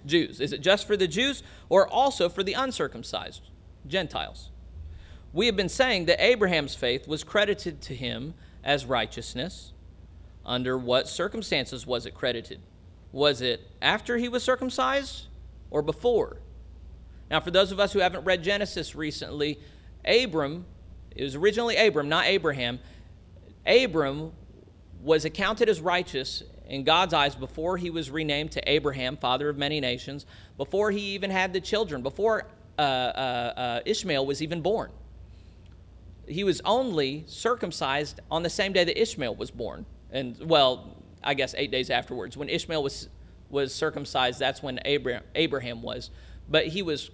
Jews. 0.07 0.39
Is 0.39 0.53
it 0.53 0.61
just 0.61 0.87
for 0.87 0.97
the 0.97 1.09
Jews 1.09 1.43
or 1.69 1.89
also 1.89 2.29
for 2.29 2.45
the 2.45 2.53
uncircumcised? 2.53 3.51
Gentiles. 3.85 4.51
We 5.33 5.47
have 5.47 5.57
been 5.57 5.69
saying 5.69 6.05
that 6.05 6.25
Abraham's 6.25 6.77
faith 6.77 7.09
was 7.09 7.25
credited 7.25 7.81
to 7.81 7.97
him 7.97 8.35
as 8.63 8.87
righteousness 8.87 9.73
under 10.47 10.79
what 10.79 11.09
circumstances 11.09 11.85
was 11.85 12.07
it 12.07 12.15
credited? 12.15 12.61
Was 13.11 13.41
it 13.41 13.73
after 13.83 14.19
he 14.19 14.29
was 14.29 14.45
circumcised 14.45 15.27
or 15.69 15.83
before? 15.83 16.39
Now, 17.31 17.41
for 17.41 17.51
those 17.51 17.73
of 17.73 17.81
us 17.81 17.93
who 17.93 18.01
haven't 18.01 18.25
read 18.25 18.43
Genesis 18.43 18.95
recently, 18.95 19.59
Abram, 20.05 20.67
it 21.15 21.23
was 21.23 21.35
originally 21.35 21.77
Abram, 21.77 22.09
not 22.09 22.27
Abraham. 22.27 22.79
Abram 23.67 24.33
was 25.03 25.25
accounted 25.25 25.69
as 25.69 25.81
righteous 25.81 26.43
in 26.69 26.85
God's 26.85 27.15
eyes 27.15 27.35
before 27.35 27.77
he 27.77 27.91
was 27.91 28.11
renamed 28.11 28.53
to 28.53 28.71
Abraham, 28.71 29.17
father 29.17 29.49
of 29.49 29.57
many 29.57 29.81
nations, 29.81 30.27
before 30.57 30.91
he 30.91 31.01
even 31.15 31.31
had 31.31 31.53
the 31.53 31.61
children, 31.61 32.03
before 32.03 32.47
uh, 32.79 32.83
uh, 32.83 33.53
uh, 33.57 33.81
Ishmael 33.85 34.25
was 34.25 34.43
even 34.43 34.61
born. 34.61 34.91
He 36.27 36.43
was 36.45 36.63
only 36.65 37.25
circumcised 37.27 38.21
on 38.31 38.43
the 38.43 38.51
same 38.51 38.73
day 38.73 38.85
that 38.85 39.01
Ishmael 39.01 39.35
was 39.35 39.51
born 39.51 39.85
and 40.15 40.37
well, 40.49 40.97
I 41.23 41.35
guess 41.35 41.55
eight 41.59 41.71
days 41.71 41.91
afterwards. 41.91 42.37
When 42.37 42.49
Ishmael 42.49 42.83
was, 42.83 43.09
was 43.51 43.75
circumcised, 43.75 44.39
that's 44.39 44.63
when 44.63 44.81
Abraham, 44.87 45.25
Abraham 45.35 45.83
was. 45.83 46.11
But 46.49 46.69
he 46.69 46.83
was 46.83 47.11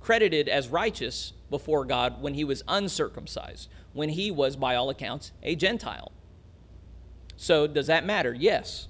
credited 0.00 0.48
as 0.48 0.68
righteous 0.68 1.32
before 1.50 1.84
God 1.84 2.20
when 2.20 2.34
he 2.34 2.44
was 2.44 2.62
uncircumcised, 2.68 3.68
when 3.92 4.10
he 4.10 4.30
was, 4.30 4.56
by 4.56 4.74
all 4.74 4.90
accounts, 4.90 5.32
a 5.42 5.56
Gentile. 5.56 6.12
So, 7.36 7.66
does 7.66 7.86
that 7.86 8.04
matter? 8.04 8.34
Yes. 8.34 8.88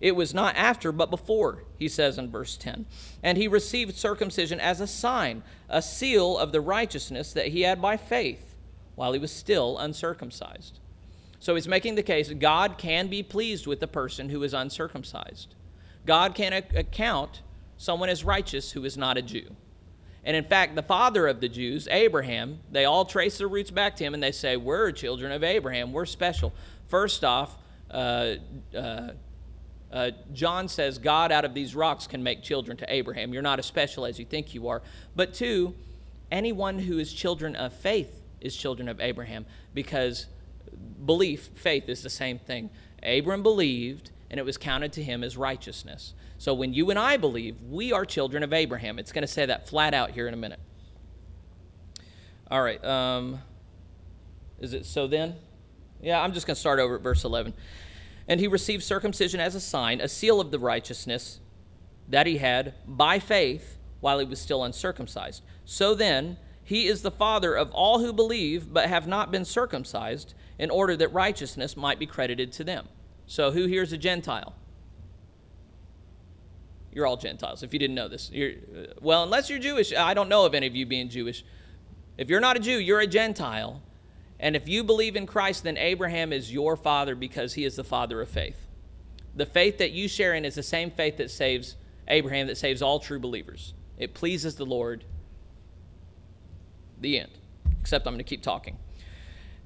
It 0.00 0.14
was 0.14 0.32
not 0.32 0.56
after, 0.56 0.92
but 0.92 1.10
before, 1.10 1.64
he 1.76 1.88
says 1.88 2.18
in 2.18 2.30
verse 2.30 2.56
10. 2.56 2.86
And 3.22 3.36
he 3.36 3.48
received 3.48 3.96
circumcision 3.96 4.60
as 4.60 4.80
a 4.80 4.86
sign, 4.86 5.42
a 5.68 5.82
seal 5.82 6.38
of 6.38 6.52
the 6.52 6.60
righteousness 6.60 7.32
that 7.32 7.48
he 7.48 7.62
had 7.62 7.82
by 7.82 7.96
faith, 7.96 8.54
while 8.94 9.12
he 9.12 9.18
was 9.18 9.32
still 9.32 9.76
uncircumcised. 9.78 10.78
So 11.40 11.54
he's 11.54 11.68
making 11.68 11.94
the 11.94 12.02
case 12.02 12.30
God 12.30 12.78
can 12.78 13.08
be 13.08 13.22
pleased 13.22 13.66
with 13.66 13.80
the 13.80 13.86
person 13.86 14.30
who 14.30 14.42
is 14.42 14.54
uncircumcised. 14.54 15.54
God 16.06 16.34
can 16.34 16.52
account 16.52 17.42
someone 17.78 18.10
is 18.10 18.22
righteous 18.22 18.72
who 18.72 18.84
is 18.84 18.98
not 18.98 19.16
a 19.16 19.22
Jew. 19.22 19.56
And 20.24 20.36
in 20.36 20.44
fact, 20.44 20.74
the 20.74 20.82
father 20.82 21.26
of 21.26 21.40
the 21.40 21.48
Jews, 21.48 21.88
Abraham, 21.90 22.58
they 22.70 22.84
all 22.84 23.06
trace 23.06 23.38
their 23.38 23.48
roots 23.48 23.70
back 23.70 23.96
to 23.96 24.04
him 24.04 24.12
and 24.12 24.22
they 24.22 24.32
say, 24.32 24.58
We're 24.58 24.92
children 24.92 25.32
of 25.32 25.42
Abraham. 25.42 25.92
We're 25.92 26.04
special. 26.04 26.52
First 26.88 27.24
off, 27.24 27.56
uh, 27.90 28.34
uh, 28.76 29.10
uh, 29.90 30.10
John 30.34 30.68
says, 30.68 30.98
God 30.98 31.32
out 31.32 31.46
of 31.46 31.54
these 31.54 31.74
rocks 31.74 32.06
can 32.06 32.22
make 32.22 32.42
children 32.42 32.76
to 32.76 32.92
Abraham. 32.92 33.32
You're 33.32 33.42
not 33.42 33.58
as 33.58 33.66
special 33.66 34.04
as 34.04 34.18
you 34.18 34.26
think 34.26 34.52
you 34.52 34.68
are. 34.68 34.82
But 35.16 35.32
two, 35.32 35.74
anyone 36.30 36.78
who 36.78 36.98
is 36.98 37.12
children 37.12 37.56
of 37.56 37.72
faith 37.72 38.20
is 38.40 38.54
children 38.54 38.88
of 38.88 39.00
Abraham 39.00 39.46
because 39.72 40.26
belief, 41.06 41.48
faith 41.54 41.88
is 41.88 42.02
the 42.02 42.10
same 42.10 42.38
thing. 42.38 42.70
Abram 43.02 43.42
believed, 43.42 44.10
and 44.30 44.38
it 44.38 44.42
was 44.42 44.58
counted 44.58 44.92
to 44.94 45.02
him 45.02 45.24
as 45.24 45.36
righteousness. 45.36 46.12
So 46.38 46.54
when 46.54 46.72
you 46.72 46.90
and 46.90 46.98
I 46.98 47.16
believe, 47.16 47.60
we 47.62 47.92
are 47.92 48.04
children 48.04 48.42
of 48.42 48.52
Abraham. 48.52 48.98
It's 48.98 49.12
going 49.12 49.22
to 49.22 49.28
say 49.28 49.44
that 49.46 49.68
flat 49.68 49.92
out 49.92 50.12
here 50.12 50.28
in 50.28 50.34
a 50.34 50.36
minute. 50.36 50.60
All 52.50 52.62
right. 52.62 52.82
Um, 52.84 53.40
is 54.60 54.72
it 54.72 54.86
so 54.86 55.06
then? 55.06 55.34
Yeah, 56.00 56.22
I'm 56.22 56.32
just 56.32 56.46
going 56.46 56.54
to 56.54 56.60
start 56.60 56.78
over 56.78 56.96
at 56.96 57.02
verse 57.02 57.24
11. 57.24 57.54
And 58.28 58.40
he 58.40 58.46
received 58.46 58.84
circumcision 58.84 59.40
as 59.40 59.54
a 59.54 59.60
sign, 59.60 60.00
a 60.00 60.08
seal 60.08 60.40
of 60.40 60.50
the 60.52 60.58
righteousness 60.58 61.40
that 62.08 62.26
he 62.26 62.38
had 62.38 62.74
by 62.86 63.18
faith 63.18 63.76
while 64.00 64.20
he 64.20 64.24
was 64.24 64.40
still 64.40 64.62
uncircumcised. 64.62 65.42
So 65.64 65.94
then, 65.94 66.38
he 66.62 66.86
is 66.86 67.02
the 67.02 67.10
father 67.10 67.54
of 67.54 67.72
all 67.72 68.00
who 68.00 68.12
believe 68.12 68.72
but 68.72 68.88
have 68.88 69.06
not 69.06 69.32
been 69.32 69.44
circumcised, 69.44 70.34
in 70.58 70.70
order 70.70 70.96
that 70.96 71.12
righteousness 71.12 71.76
might 71.76 71.98
be 71.98 72.06
credited 72.06 72.52
to 72.52 72.64
them. 72.64 72.88
So, 73.26 73.52
who 73.52 73.66
here 73.66 73.82
is 73.82 73.92
a 73.92 73.98
Gentile? 73.98 74.54
You're 76.92 77.06
all 77.06 77.16
Gentiles, 77.16 77.62
if 77.62 77.72
you 77.72 77.78
didn't 77.78 77.94
know 77.94 78.08
this. 78.08 78.30
You're, 78.32 78.52
uh, 78.52 78.86
well, 79.00 79.22
unless 79.22 79.50
you're 79.50 79.58
Jewish, 79.58 79.92
I 79.92 80.14
don't 80.14 80.28
know 80.28 80.46
of 80.46 80.54
any 80.54 80.66
of 80.66 80.74
you 80.74 80.86
being 80.86 81.08
Jewish. 81.08 81.44
If 82.16 82.28
you're 82.28 82.40
not 82.40 82.56
a 82.56 82.60
Jew, 82.60 82.78
you're 82.78 83.00
a 83.00 83.06
Gentile. 83.06 83.82
And 84.40 84.56
if 84.56 84.68
you 84.68 84.84
believe 84.84 85.16
in 85.16 85.26
Christ, 85.26 85.64
then 85.64 85.76
Abraham 85.76 86.32
is 86.32 86.52
your 86.52 86.76
father 86.76 87.14
because 87.14 87.54
he 87.54 87.64
is 87.64 87.76
the 87.76 87.84
father 87.84 88.20
of 88.20 88.28
faith. 88.28 88.56
The 89.34 89.46
faith 89.46 89.78
that 89.78 89.92
you 89.92 90.08
share 90.08 90.34
in 90.34 90.44
is 90.44 90.54
the 90.54 90.62
same 90.62 90.90
faith 90.90 91.16
that 91.18 91.30
saves 91.30 91.76
Abraham, 92.08 92.46
that 92.46 92.56
saves 92.56 92.82
all 92.82 92.98
true 92.98 93.18
believers. 93.18 93.74
It 93.98 94.14
pleases 94.14 94.56
the 94.56 94.66
Lord. 94.66 95.04
The 97.00 97.20
end. 97.20 97.32
Except 97.80 98.06
I'm 98.06 98.14
going 98.14 98.18
to 98.18 98.24
keep 98.24 98.42
talking. 98.42 98.78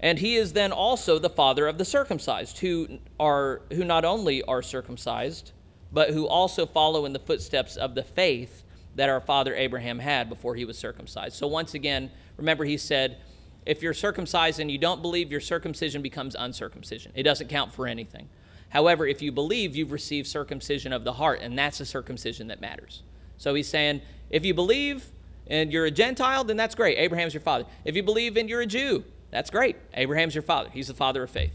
And 0.01 0.19
he 0.19 0.37
is 0.37 0.53
then 0.53 0.73
also 0.73 1.19
the 1.19 1.31
father 1.31 1.69
of 1.69 1.79
the 1.79 1.85
circumcised, 1.85 2.59
who 2.59 2.99
are 3.21 3.63
who 3.71 3.85
not 3.85 4.05
only 4.05 4.43
are 4.43 4.61
circumcised, 4.61 5.53
but 5.93 6.11
who 6.11 6.27
also 6.27 6.67
follow 6.67 7.05
in 7.05 7.13
the 7.13 7.19
footsteps 7.19 7.77
of 7.77 7.95
the 7.95 8.03
faith 8.03 8.65
that 8.95 9.09
our 9.09 9.21
father 9.21 9.55
Abraham 9.55 9.99
had 9.99 10.29
before 10.29 10.55
he 10.55 10.65
was 10.65 10.79
circumcised. 10.79 11.37
So 11.37 11.47
once 11.47 11.75
again, 11.75 12.11
remember 12.37 12.65
he 12.65 12.77
said, 12.77 13.19
if 13.65 13.83
you're 13.83 13.95
circumcised 13.95 14.59
and 14.59 14.71
you 14.71 14.79
don't 14.79 15.03
believe, 15.03 15.31
your 15.31 15.41
circumcision 15.41 16.03
becomes 16.03 16.35
uncircumcision. 16.39 17.13
It 17.15 17.23
doesn't 17.23 17.49
count 17.49 17.73
for 17.73 17.87
anything. 17.87 18.29
However, 18.71 19.07
if 19.07 19.23
you 19.23 19.33
believe, 19.33 19.77
you've 19.77 19.93
received 19.93 20.27
circumcision 20.27 20.93
of 20.93 21.05
the 21.05 21.13
heart, 21.13 21.41
and 21.43 21.59
that's 21.59 21.79
the 21.79 21.85
circumcision 21.85 22.49
that 22.49 22.61
matters. 22.61 23.03
So 23.37 23.55
he's 23.55 23.69
saying, 23.69 24.01
if 24.31 24.45
you 24.45 24.55
believe 24.55 25.13
and 25.47 25.73
you're 25.73 25.85
a 25.85 25.91
Gentile, 25.91 26.45
then 26.45 26.57
that's 26.57 26.75
great. 26.75 26.99
Abraham's 26.99 27.35
your 27.35 27.43
father. 27.43 27.67
If 27.85 27.95
you 27.97 28.03
believe 28.03 28.37
and 28.37 28.49
you're 28.49 28.63
a 28.63 28.67
Jew, 28.67 29.05
that's 29.31 29.51
great. 29.51 29.77
Abraham's 29.95 30.35
your 30.35 30.43
father. 30.43 30.71
He's 30.73 30.89
the 30.89 30.95
father 30.95 31.23
of 31.23 31.31
faith. 31.31 31.55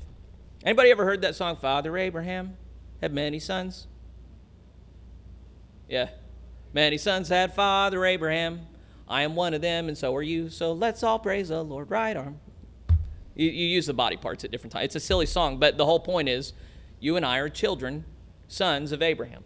Anybody 0.64 0.92
ever 0.92 1.06
heard 1.06 1.22
that 1.22 1.36
song, 1.36 1.56
Father 1.56 1.98
Abraham 1.98 2.58
had 3.02 3.14
many 3.14 3.40
sons? 3.40 3.88
Yeah. 5.88 6.10
Many 6.74 6.98
sons 6.98 7.30
had 7.30 7.54
Father 7.54 8.06
Abraham. 8.06 8.68
I 9.08 9.24
am 9.24 9.36
one 9.36 9.54
of 9.54 9.62
them, 9.62 9.88
and 9.88 9.98
so 9.98 10.16
are 10.16 10.22
you. 10.22 10.50
So 10.50 10.74
let's 10.74 11.02
all 11.02 11.18
praise 11.18 11.50
the 11.50 11.64
Lord. 11.64 11.90
Right 11.90 12.16
arm. 12.16 12.40
You, 13.36 13.50
you 13.50 13.68
use 13.68 13.86
the 13.86 13.94
body 13.94 14.18
parts 14.18 14.44
at 14.44 14.52
different 14.52 14.74
times. 14.74 14.86
It's 14.86 14.96
a 14.96 15.00
silly 15.00 15.26
song, 15.26 15.60
but 15.60 15.78
the 15.78 15.86
whole 15.86 16.00
point 16.00 16.28
is 16.28 16.54
you 17.00 17.16
and 17.16 17.26
I 17.26 17.38
are 17.38 17.50
children, 17.50 18.04
sons 18.48 18.92
of 18.92 19.02
Abraham. 19.02 19.44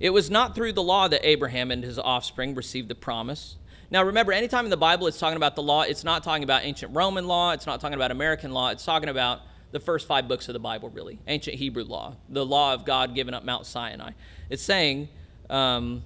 It 0.00 0.10
was 0.10 0.30
not 0.30 0.54
through 0.54 0.72
the 0.72 0.82
law 0.82 1.08
that 1.08 1.26
Abraham 1.26 1.70
and 1.70 1.82
his 1.82 1.98
offspring 1.98 2.54
received 2.54 2.88
the 2.88 2.94
promise. 2.94 3.56
Now, 3.90 4.02
remember, 4.02 4.32
anytime 4.32 4.64
in 4.64 4.70
the 4.70 4.76
Bible 4.76 5.06
it's 5.06 5.18
talking 5.18 5.36
about 5.36 5.56
the 5.56 5.62
law, 5.62 5.82
it's 5.82 6.04
not 6.04 6.22
talking 6.22 6.44
about 6.44 6.64
ancient 6.64 6.94
Roman 6.94 7.26
law, 7.26 7.52
it's 7.52 7.66
not 7.66 7.80
talking 7.80 7.94
about 7.94 8.10
American 8.10 8.52
law, 8.52 8.70
it's 8.70 8.84
talking 8.84 9.08
about 9.08 9.40
the 9.70 9.80
first 9.80 10.06
five 10.06 10.28
books 10.28 10.48
of 10.48 10.52
the 10.52 10.60
Bible, 10.60 10.90
really 10.90 11.18
ancient 11.26 11.56
Hebrew 11.56 11.84
law, 11.84 12.16
the 12.28 12.44
law 12.44 12.74
of 12.74 12.84
God 12.84 13.14
given 13.14 13.34
up 13.34 13.44
Mount 13.44 13.66
Sinai. 13.66 14.12
It's 14.50 14.62
saying, 14.62 15.08
um, 15.50 16.02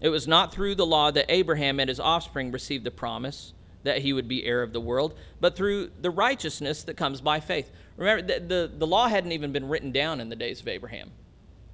it 0.00 0.10
was 0.10 0.28
not 0.28 0.52
through 0.52 0.76
the 0.76 0.86
law 0.86 1.10
that 1.10 1.26
Abraham 1.28 1.80
and 1.80 1.88
his 1.88 1.98
offspring 1.98 2.52
received 2.52 2.84
the 2.84 2.90
promise 2.90 3.52
that 3.82 3.98
he 3.98 4.12
would 4.12 4.28
be 4.28 4.44
heir 4.44 4.62
of 4.62 4.72
the 4.72 4.80
world, 4.80 5.14
but 5.40 5.56
through 5.56 5.90
the 6.00 6.10
righteousness 6.10 6.82
that 6.84 6.96
comes 6.96 7.20
by 7.20 7.40
faith. 7.40 7.70
Remember, 7.96 8.22
the, 8.22 8.40
the, 8.40 8.72
the 8.76 8.86
law 8.86 9.08
hadn't 9.08 9.32
even 9.32 9.52
been 9.52 9.68
written 9.68 9.92
down 9.92 10.20
in 10.20 10.28
the 10.28 10.36
days 10.36 10.60
of 10.60 10.68
Abraham. 10.68 11.10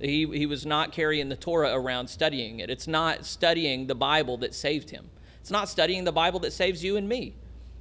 He, 0.01 0.27
he 0.27 0.47
was 0.47 0.67
not 0.67 0.93
carrying 0.93 1.29
the 1.29 1.37
Torah 1.37 1.73
around 1.75 2.09
studying 2.09 2.61
it. 2.61 2.71
It's 2.71 2.87
not 2.87 3.25
studying 3.25 3.87
the 3.87 3.95
Bible 3.95 4.37
that 4.39 4.55
saved 4.55 4.91
him. 4.91 5.11
It's 5.41 5.51
not 5.51 5.69
studying 5.69 6.05
the 6.05 6.13
Bible 6.13 6.41
that 6.41 6.53
saves 6.53 6.83
you 6.83 6.97
and 6.97 7.09
me. 7.09 7.35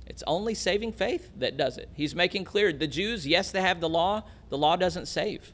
It's 0.06 0.24
only 0.28 0.54
saving 0.54 0.94
faith 0.94 1.32
that 1.38 1.58
does 1.58 1.78
it. 1.78 1.90
He's 1.94 2.14
making 2.14 2.44
clear 2.44 2.74
the 2.74 2.88
Jews, 2.88 3.26
yes, 3.26 3.52
they 3.52 3.62
have 3.62 3.80
the 3.80 3.90
law, 3.90 4.24
the 4.50 4.58
law 4.58 4.76
doesn't 4.76 5.08
save. 5.08 5.54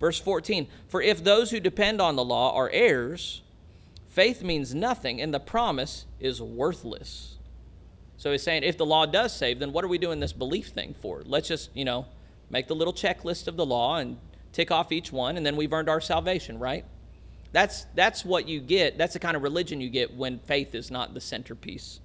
Verse 0.00 0.20
14 0.20 0.66
For 0.88 1.02
if 1.02 1.22
those 1.22 1.50
who 1.50 1.60
depend 1.60 2.00
on 2.00 2.16
the 2.16 2.24
law 2.24 2.54
are 2.54 2.70
heirs, 2.70 3.42
faith 4.08 4.42
means 4.42 4.74
nothing, 4.74 5.20
and 5.20 5.32
the 5.32 5.40
promise 5.40 6.06
is 6.20 6.40
worthless. 6.40 7.36
So 8.16 8.32
he's 8.32 8.42
saying 8.42 8.64
if 8.64 8.76
the 8.76 8.86
law 8.86 9.06
does 9.06 9.34
save, 9.34 9.60
then 9.60 9.72
what 9.72 9.84
are 9.84 9.88
we 9.88 9.98
doing 9.98 10.20
this 10.20 10.32
belief 10.32 10.68
thing 10.68 10.94
for? 11.00 11.22
Let's 11.24 11.48
just, 11.48 11.70
you 11.74 11.84
know, 11.84 12.06
make 12.50 12.66
the 12.66 12.74
little 12.74 12.92
checklist 12.92 13.46
of 13.46 13.56
the 13.56 13.66
law 13.66 13.96
and 13.96 14.18
tick 14.52 14.70
off 14.70 14.90
each 14.90 15.12
one, 15.12 15.36
and 15.36 15.46
then 15.46 15.56
we've 15.56 15.72
earned 15.72 15.88
our 15.88 16.00
salvation, 16.00 16.58
right? 16.58 16.84
That's, 17.52 17.86
that's 17.94 18.24
what 18.24 18.48
you 18.48 18.60
get. 18.60 18.98
That's 18.98 19.12
the 19.12 19.18
kind 19.18 19.36
of 19.36 19.42
religion 19.42 19.80
you 19.80 19.88
get 19.88 20.14
when 20.14 20.38
faith 20.40 20.74
is 20.74 20.90
not 20.90 21.14
the 21.14 21.20
centerpiece. 21.20 22.00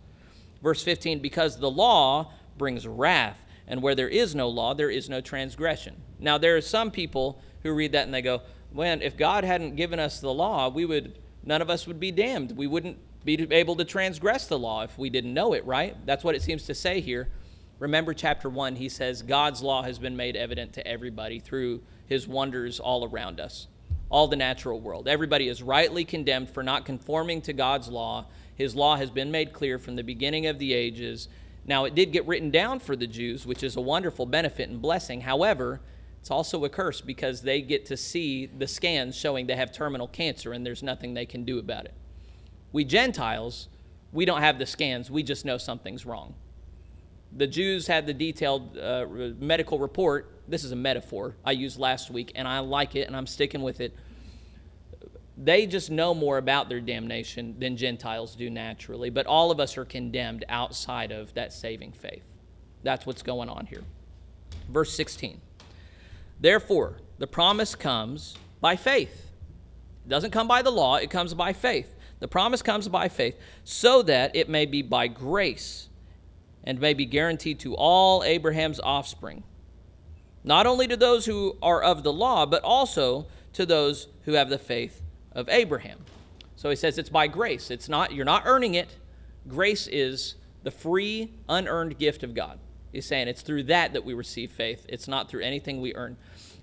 Verse 0.61 0.83
15 0.83 1.19
Because 1.19 1.57
the 1.57 1.71
law 1.71 2.31
brings 2.57 2.87
wrath, 2.87 3.43
and 3.67 3.81
where 3.81 3.95
there 3.95 4.09
is 4.09 4.35
no 4.35 4.49
law, 4.49 4.73
there 4.73 4.89
is 4.89 5.09
no 5.09 5.21
transgression. 5.21 5.95
Now, 6.19 6.37
there 6.37 6.55
are 6.55 6.61
some 6.61 6.91
people 6.91 7.41
who 7.63 7.73
read 7.73 7.93
that 7.93 8.05
and 8.05 8.13
they 8.13 8.21
go, 8.21 8.41
"Man, 8.71 9.01
if 9.01 9.17
God 9.17 9.43
hadn't 9.43 9.75
given 9.75 9.99
us 9.99 10.19
the 10.19 10.33
law, 10.33 10.69
we 10.69 10.85
would 10.85 11.17
none 11.43 11.61
of 11.61 11.69
us 11.69 11.87
would 11.87 11.99
be 11.99 12.11
damned. 12.11 12.55
We 12.55 12.67
wouldn't 12.67 12.97
be 13.25 13.47
able 13.51 13.75
to 13.77 13.85
transgress 13.85 14.47
the 14.47 14.59
law 14.59 14.83
if 14.83 14.97
we 14.97 15.09
didn't 15.09 15.33
know 15.33 15.53
it, 15.53 15.65
right?" 15.65 15.95
That's 16.05 16.23
what 16.23 16.35
it 16.35 16.41
seems 16.41 16.65
to 16.65 16.73
say 16.73 17.01
here. 17.01 17.29
Remember 17.79 18.13
chapter 18.13 18.49
1, 18.49 18.75
he 18.75 18.87
says 18.87 19.21
God's 19.21 19.61
law 19.61 19.83
has 19.83 19.99
been 19.99 20.15
made 20.15 20.35
evident 20.35 20.73
to 20.73 20.87
everybody 20.87 21.39
through 21.39 21.81
his 22.05 22.27
wonders 22.27 22.79
all 22.79 23.03
around 23.03 23.39
us. 23.39 23.67
All 24.09 24.27
the 24.27 24.35
natural 24.35 24.79
world. 24.79 25.07
Everybody 25.07 25.47
is 25.47 25.63
rightly 25.63 26.05
condemned 26.05 26.49
for 26.49 26.61
not 26.61 26.85
conforming 26.85 27.41
to 27.41 27.53
God's 27.53 27.89
law. 27.89 28.27
His 28.55 28.75
law 28.75 28.95
has 28.97 29.09
been 29.09 29.31
made 29.31 29.53
clear 29.53 29.79
from 29.79 29.95
the 29.95 30.03
beginning 30.03 30.45
of 30.45 30.59
the 30.59 30.73
ages. 30.73 31.27
Now, 31.65 31.85
it 31.85 31.95
did 31.95 32.11
get 32.11 32.27
written 32.27 32.51
down 32.51 32.79
for 32.79 32.95
the 32.95 33.07
Jews, 33.07 33.47
which 33.47 33.63
is 33.63 33.75
a 33.75 33.81
wonderful 33.81 34.27
benefit 34.27 34.69
and 34.69 34.81
blessing. 34.81 35.21
However, 35.21 35.81
it's 36.23 36.31
also 36.31 36.63
a 36.63 36.69
curse 36.69 37.01
because 37.01 37.41
they 37.41 37.59
get 37.59 37.85
to 37.87 37.97
see 37.97 38.45
the 38.45 38.65
scans 38.65 39.13
showing 39.13 39.45
they 39.45 39.57
have 39.57 39.73
terminal 39.73 40.07
cancer 40.07 40.53
and 40.53 40.65
there's 40.65 40.81
nothing 40.81 41.13
they 41.13 41.25
can 41.25 41.43
do 41.43 41.59
about 41.59 41.83
it. 41.83 41.93
We 42.71 42.85
Gentiles, 42.85 43.67
we 44.13 44.23
don't 44.23 44.39
have 44.39 44.57
the 44.57 44.65
scans, 44.65 45.11
we 45.11 45.21
just 45.21 45.43
know 45.43 45.57
something's 45.57 46.05
wrong. 46.05 46.33
The 47.35 47.45
Jews 47.45 47.87
had 47.87 48.07
the 48.07 48.13
detailed 48.13 48.77
uh, 48.77 49.05
medical 49.37 49.79
report. 49.79 50.31
This 50.47 50.63
is 50.63 50.71
a 50.71 50.77
metaphor 50.77 51.35
I 51.43 51.51
used 51.51 51.77
last 51.77 52.09
week, 52.09 52.31
and 52.35 52.47
I 52.47 52.59
like 52.59 52.95
it 52.95 53.07
and 53.07 53.17
I'm 53.17 53.27
sticking 53.27 53.61
with 53.61 53.81
it. 53.81 53.93
They 55.35 55.65
just 55.67 55.91
know 55.91 56.13
more 56.13 56.37
about 56.37 56.69
their 56.69 56.79
damnation 56.79 57.59
than 57.59 57.75
Gentiles 57.75 58.37
do 58.37 58.49
naturally, 58.49 59.09
but 59.09 59.25
all 59.25 59.51
of 59.51 59.59
us 59.59 59.77
are 59.77 59.83
condemned 59.83 60.45
outside 60.47 61.11
of 61.11 61.33
that 61.33 61.51
saving 61.51 61.91
faith. 61.91 62.23
That's 62.81 63.05
what's 63.05 63.23
going 63.23 63.49
on 63.49 63.65
here. 63.65 63.83
Verse 64.69 64.95
16. 64.95 65.41
Therefore, 66.43 66.97
the 67.19 67.25
promise 67.25 67.73
comes 67.73 68.35
by 68.59 68.75
faith. 68.75 69.31
It 70.05 70.09
doesn't 70.09 70.31
come 70.31 70.45
by 70.45 70.61
the 70.61 70.71
law, 70.71 70.97
it 70.97 71.09
comes 71.09 71.33
by 71.33 71.53
faith. 71.53 71.95
The 72.19 72.27
promise 72.27 72.61
comes 72.61 72.89
by 72.89 73.07
faith 73.07 73.39
so 73.63 74.01
that 74.01 74.35
it 74.35 74.49
may 74.49 74.65
be 74.65 74.81
by 74.81 75.07
grace 75.07 75.87
and 76.65 76.81
may 76.81 76.93
be 76.93 77.05
guaranteed 77.05 77.59
to 77.61 77.75
all 77.75 78.25
Abraham's 78.25 78.81
offspring, 78.81 79.43
not 80.43 80.67
only 80.67 80.85
to 80.85 80.97
those 80.97 81.25
who 81.25 81.55
are 81.61 81.81
of 81.81 82.03
the 82.03 82.11
law, 82.11 82.45
but 82.45 82.61
also 82.61 83.25
to 83.53 83.65
those 83.65 84.09
who 84.23 84.33
have 84.33 84.49
the 84.49 84.59
faith 84.59 85.01
of 85.31 85.47
Abraham. 85.47 85.99
So 86.57 86.69
he 86.69 86.75
says 86.75 86.97
it's 86.97 87.07
by 87.07 87.27
grace. 87.27 87.71
It's 87.71 87.87
not 87.87 88.11
you're 88.11 88.25
not 88.25 88.43
earning 88.45 88.75
it. 88.75 88.97
Grace 89.47 89.87
is 89.87 90.35
the 90.63 90.71
free, 90.71 91.31
unearned 91.47 91.97
gift 91.97 92.21
of 92.21 92.33
God. 92.33 92.59
He's 92.93 93.07
saying 93.07 93.27
it's 93.27 93.41
through 93.41 93.63
that 93.63 93.93
that 93.93 94.05
we 94.05 94.13
receive 94.13 94.51
faith. 94.51 94.85
It's 94.87 95.07
not 95.07 95.27
through 95.27 95.41
anything 95.41 95.81
we 95.81 95.95
earn. 95.95 96.15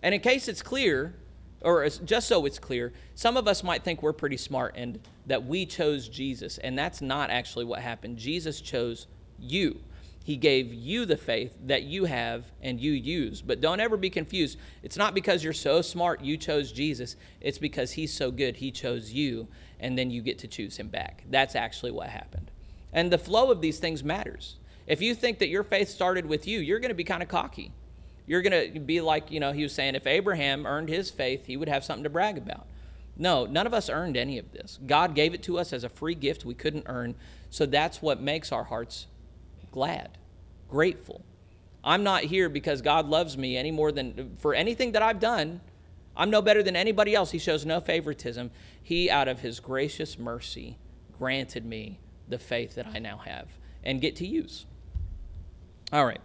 And 0.02 0.14
in 0.14 0.21
case 0.21 0.49
it's 0.49 0.62
clear, 0.62 1.14
or 1.62 1.88
just 1.88 2.28
so 2.28 2.47
it's 2.47 2.59
clear, 2.59 2.92
some 3.14 3.37
of 3.37 3.47
us 3.47 3.62
might 3.62 3.85
think 3.85 4.02
we're 4.02 4.12
pretty 4.12 4.37
smart 4.37 4.75
and 4.76 4.99
that 5.26 5.45
we 5.45 5.66
chose 5.66 6.09
Jesus, 6.09 6.59
and 6.59 6.78
that's 6.78 7.02
not 7.02 7.30
actually 7.30 7.64
what 7.64 7.80
happened. 7.80 8.16
Jesus 8.16 8.61
chose 8.61 9.07
you. 9.38 9.80
He 10.23 10.37
gave 10.37 10.73
you 10.73 11.07
the 11.07 11.16
faith 11.16 11.57
that 11.66 11.83
you 11.85 12.04
have 12.04 12.45
and 12.62 12.80
you 12.80 12.92
use. 12.92 13.42
But 13.42 13.61
don't 13.61 13.80
ever 13.80 13.97
be 13.97 14.11
confused. 14.11 14.59
It's 14.83 14.97
not 14.97 15.14
because 15.14 15.42
you're 15.42 15.52
so 15.52 15.83
smart 15.83 16.23
you 16.23 16.37
chose 16.37 16.73
Jesus, 16.73 17.16
it's 17.40 17.59
because 17.59 17.92
he's 17.92 18.12
so 18.12 18.30
good 18.30 18.57
he 18.57 18.71
chose 18.71 19.12
you, 19.12 19.49
and 19.80 19.99
then 19.99 20.11
you 20.11 20.23
get 20.23 20.38
to 20.40 20.49
choose 20.49 20.76
him 20.76 20.88
back. 20.88 21.25
That's 21.30 21.57
actually 21.57 21.92
what 21.92 22.11
happened. 22.11 22.50
And 22.92 23.12
the 23.12 23.19
flow 23.19 23.50
of 23.50 23.61
these 23.61 23.78
things 23.78 24.04
matters. 24.04 24.57
If 24.87 25.00
you 25.00 25.14
think 25.14 25.38
that 25.38 25.49
your 25.49 25.62
faith 25.62 25.88
started 25.88 26.26
with 26.26 26.47
you, 26.47 26.61
you're 26.61 26.80
going 26.80 26.90
to 26.90 26.95
be 26.95 27.04
kind 27.04 27.23
of 27.23 27.28
cocky. 27.28 27.73
You're 28.30 28.42
going 28.42 28.75
to 28.75 28.78
be 28.78 29.00
like, 29.00 29.32
you 29.32 29.40
know, 29.40 29.50
he 29.50 29.64
was 29.64 29.75
saying 29.75 29.96
if 29.96 30.06
Abraham 30.06 30.64
earned 30.64 30.88
his 30.88 31.10
faith, 31.10 31.46
he 31.46 31.56
would 31.56 31.68
have 31.68 31.82
something 31.82 32.04
to 32.04 32.10
brag 32.10 32.38
about. 32.38 32.64
No, 33.16 33.44
none 33.44 33.66
of 33.66 33.75
us 33.75 33.90
earned 33.90 34.16
any 34.16 34.38
of 34.38 34.52
this. 34.52 34.78
God 34.87 35.16
gave 35.16 35.34
it 35.34 35.42
to 35.42 35.58
us 35.58 35.72
as 35.72 35.82
a 35.82 35.88
free 35.88 36.14
gift 36.14 36.44
we 36.44 36.54
couldn't 36.54 36.84
earn. 36.87 37.16
So 37.50 37.66
that's 37.66 38.00
what 38.00 38.22
makes 38.22 38.52
our 38.52 38.62
hearts 38.62 39.08
glad, 39.72 40.16
grateful. 40.68 41.25
I'm 41.82 42.04
not 42.04 42.22
here 42.22 42.49
because 42.49 42.82
God 42.82 43.08
loves 43.08 43.37
me 43.37 43.56
any 43.56 43.72
more 43.72 43.90
than 43.90 44.37
for 44.38 44.54
anything 44.54 44.92
that 44.92 45.02
I've 45.02 45.18
done. 45.18 45.60
I'm 46.16 46.30
no 46.30 46.40
better 46.40 46.62
than 46.62 46.76
anybody 46.76 47.16
else. 47.16 47.32
He 47.32 47.38
shows 47.38 47.66
no 47.66 47.80
favoritism. 47.80 48.52
He, 48.80 49.10
out 49.10 49.26
of 49.26 49.40
his 49.40 49.58
gracious 49.58 50.20
mercy, 50.20 50.78
granted 51.18 51.66
me 51.66 51.99
the 52.28 52.38
faith 52.38 52.76
that 52.76 52.87
I 52.87 53.00
now 53.00 53.16
have 53.25 53.49
and 53.82 54.00
get 54.00 54.14
to 54.16 54.25
use. 54.25 54.66
All 55.92 56.06
right. 56.06 56.20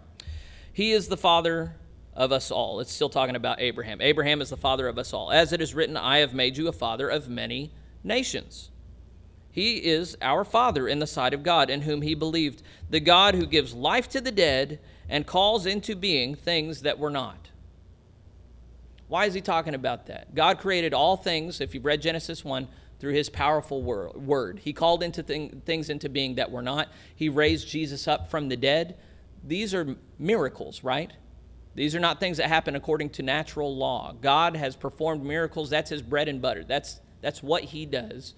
He 0.72 0.92
is 0.92 1.08
the 1.08 1.18
father 1.18 1.78
of 2.16 2.32
us 2.32 2.52
all. 2.52 2.80
It's 2.80 2.94
still 2.94 3.10
talking 3.10 3.36
about 3.36 3.60
Abraham. 3.60 4.02
Abraham 4.02 4.42
is 4.42 4.50
the 4.50 4.58
father 4.58 4.88
of 4.88 4.98
us 4.98 5.14
all. 5.14 5.32
As 5.32 5.52
it 5.52 5.62
is 5.62 5.74
written, 5.74 5.98
I 5.98 6.20
have 6.20 6.34
made 6.34 6.58
you 6.58 6.68
a 6.68 6.72
father 6.72 7.10
of 7.10 7.30
many 7.30 7.72
nations. 8.04 8.72
He 9.52 9.78
is 9.78 10.18
our 10.22 10.44
Father 10.44 10.86
in 10.86 11.00
the 11.00 11.08
sight 11.08 11.34
of 11.34 11.42
God, 11.42 11.70
in 11.70 11.84
whom 11.84 12.02
he 12.02 12.14
believed, 12.14 12.62
the 12.90 13.00
God 13.00 13.36
who 13.36 13.46
gives 13.46 13.74
life 13.74 14.10
to 14.10 14.20
the 14.20 14.32
dead 14.32 14.80
and 15.08 15.26
calls 15.26 15.66
into 15.66 15.96
being 15.96 16.36
things 16.36 16.82
that 16.82 17.00
were 17.00 17.10
not. 17.10 17.52
Why 19.08 19.26
is 19.26 19.34
he 19.34 19.40
talking 19.40 19.74
about 19.74 20.08
that? 20.08 20.36
God 20.36 20.58
created 20.60 20.94
all 20.94 21.16
things, 21.16 21.62
if 21.62 21.74
you've 21.74 21.86
read 21.86 22.02
Genesis 22.02 22.44
1, 22.44 22.68
through 23.00 23.14
his 23.14 23.30
powerful 23.30 23.82
word. 23.82 24.60
He 24.60 24.74
called 24.74 25.04
into 25.04 25.24
thing, 25.24 25.62
things 25.66 25.90
into 25.90 26.10
being 26.10 26.36
that 26.36 26.52
were 26.52 26.62
not. 26.62 26.90
He 27.16 27.30
raised 27.30 27.68
Jesus 27.68 28.10
up 28.10 28.30
from 28.30 28.50
the 28.50 28.58
dead. 28.58 28.98
These 29.42 29.74
are 29.74 29.96
miracles, 30.20 30.84
right? 30.84 31.12
These 31.76 31.94
are 31.94 32.00
not 32.00 32.20
things 32.20 32.38
that 32.38 32.48
happen 32.48 32.76
according 32.76 33.10
to 33.12 33.24
natural 33.24 33.76
law. 33.76 34.14
God 34.22 34.56
has 34.56 34.76
performed 34.76 35.24
miracles. 35.24 35.70
That's 35.70 35.90
his 35.90 36.02
bread 36.02 36.30
and 36.30 36.42
butter. 36.42 36.64
That's, 36.64 37.02
that's 37.22 37.44
what 37.44 37.66
he 37.66 37.86
does. 37.86 38.34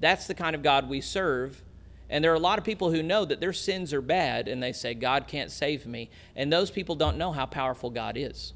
That's 0.00 0.26
the 0.26 0.34
kind 0.34 0.56
of 0.56 0.62
God 0.64 0.88
we 0.88 1.00
serve. 1.00 1.62
And 2.10 2.22
there 2.22 2.32
are 2.32 2.36
a 2.36 2.40
lot 2.40 2.58
of 2.58 2.64
people 2.64 2.90
who 2.90 3.02
know 3.02 3.24
that 3.24 3.40
their 3.40 3.52
sins 3.52 3.94
are 3.94 4.02
bad 4.02 4.48
and 4.48 4.60
they 4.60 4.72
say, 4.72 4.94
God 4.94 5.28
can't 5.28 5.50
save 5.50 5.86
me. 5.86 6.10
And 6.34 6.52
those 6.52 6.70
people 6.70 6.96
don't 6.96 7.16
know 7.16 7.30
how 7.30 7.46
powerful 7.46 7.88
God 7.88 8.16
is. 8.16 8.52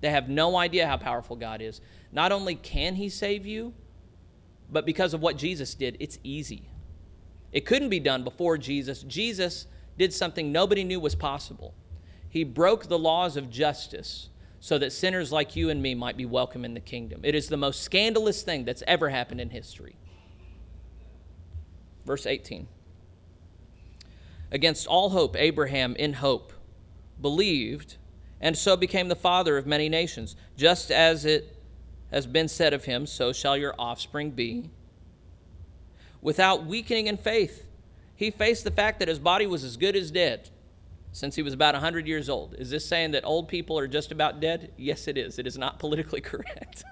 They 0.00 0.10
have 0.10 0.28
no 0.28 0.56
idea 0.56 0.86
how 0.86 0.96
powerful 0.96 1.36
God 1.36 1.60
is. 1.60 1.80
Not 2.10 2.32
only 2.32 2.54
can 2.54 2.94
He 2.94 3.08
save 3.08 3.44
you, 3.44 3.74
but 4.70 4.86
because 4.86 5.12
of 5.12 5.20
what 5.20 5.36
Jesus 5.36 5.74
did, 5.74 5.96
it's 6.00 6.18
easy. 6.24 6.70
It 7.52 7.66
couldn't 7.66 7.88
be 7.88 8.00
done 8.00 8.24
before 8.24 8.58
Jesus. 8.58 9.02
Jesus 9.02 9.66
did 9.98 10.12
something 10.12 10.52
nobody 10.52 10.84
knew 10.84 11.00
was 11.00 11.14
possible. 11.14 11.74
He 12.28 12.44
broke 12.44 12.88
the 12.88 12.98
laws 12.98 13.36
of 13.36 13.50
justice 13.50 14.28
so 14.60 14.78
that 14.78 14.92
sinners 14.92 15.32
like 15.32 15.56
you 15.56 15.70
and 15.70 15.80
me 15.80 15.94
might 15.94 16.16
be 16.16 16.26
welcome 16.26 16.64
in 16.64 16.74
the 16.74 16.80
kingdom. 16.80 17.20
It 17.22 17.34
is 17.34 17.48
the 17.48 17.56
most 17.56 17.82
scandalous 17.82 18.42
thing 18.42 18.64
that's 18.64 18.82
ever 18.86 19.08
happened 19.08 19.40
in 19.40 19.50
history. 19.50 19.96
Verse 22.04 22.26
18. 22.26 22.66
Against 24.50 24.86
all 24.86 25.10
hope, 25.10 25.36
Abraham, 25.36 25.94
in 25.96 26.14
hope, 26.14 26.52
believed, 27.20 27.96
and 28.40 28.56
so 28.56 28.76
became 28.76 29.08
the 29.08 29.16
father 29.16 29.56
of 29.56 29.66
many 29.66 29.88
nations. 29.88 30.36
Just 30.56 30.90
as 30.90 31.24
it 31.24 31.56
has 32.10 32.26
been 32.26 32.48
said 32.48 32.72
of 32.72 32.84
him, 32.84 33.06
so 33.06 33.32
shall 33.32 33.56
your 33.56 33.74
offspring 33.78 34.30
be. 34.30 34.70
Without 36.20 36.66
weakening 36.66 37.06
in 37.06 37.16
faith, 37.16 37.66
he 38.16 38.30
faced 38.30 38.64
the 38.64 38.70
fact 38.70 38.98
that 38.98 39.08
his 39.08 39.18
body 39.18 39.46
was 39.46 39.62
as 39.62 39.76
good 39.76 39.94
as 39.94 40.10
dead 40.10 40.50
since 41.12 41.34
he 41.36 41.42
was 41.42 41.54
about 41.54 41.74
100 41.74 42.06
years 42.06 42.28
old. 42.28 42.54
Is 42.58 42.70
this 42.70 42.86
saying 42.86 43.12
that 43.12 43.24
old 43.24 43.48
people 43.48 43.78
are 43.78 43.88
just 43.88 44.12
about 44.12 44.40
dead? 44.40 44.72
Yes, 44.76 45.08
it 45.08 45.16
is. 45.16 45.38
It 45.38 45.46
is 45.46 45.58
not 45.58 45.78
politically 45.80 46.20
correct. 46.20 46.84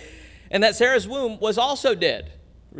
and 0.50 0.62
that 0.62 0.76
Sarah's 0.76 1.08
womb 1.08 1.38
was 1.40 1.58
also 1.58 1.94
dead 1.94 2.32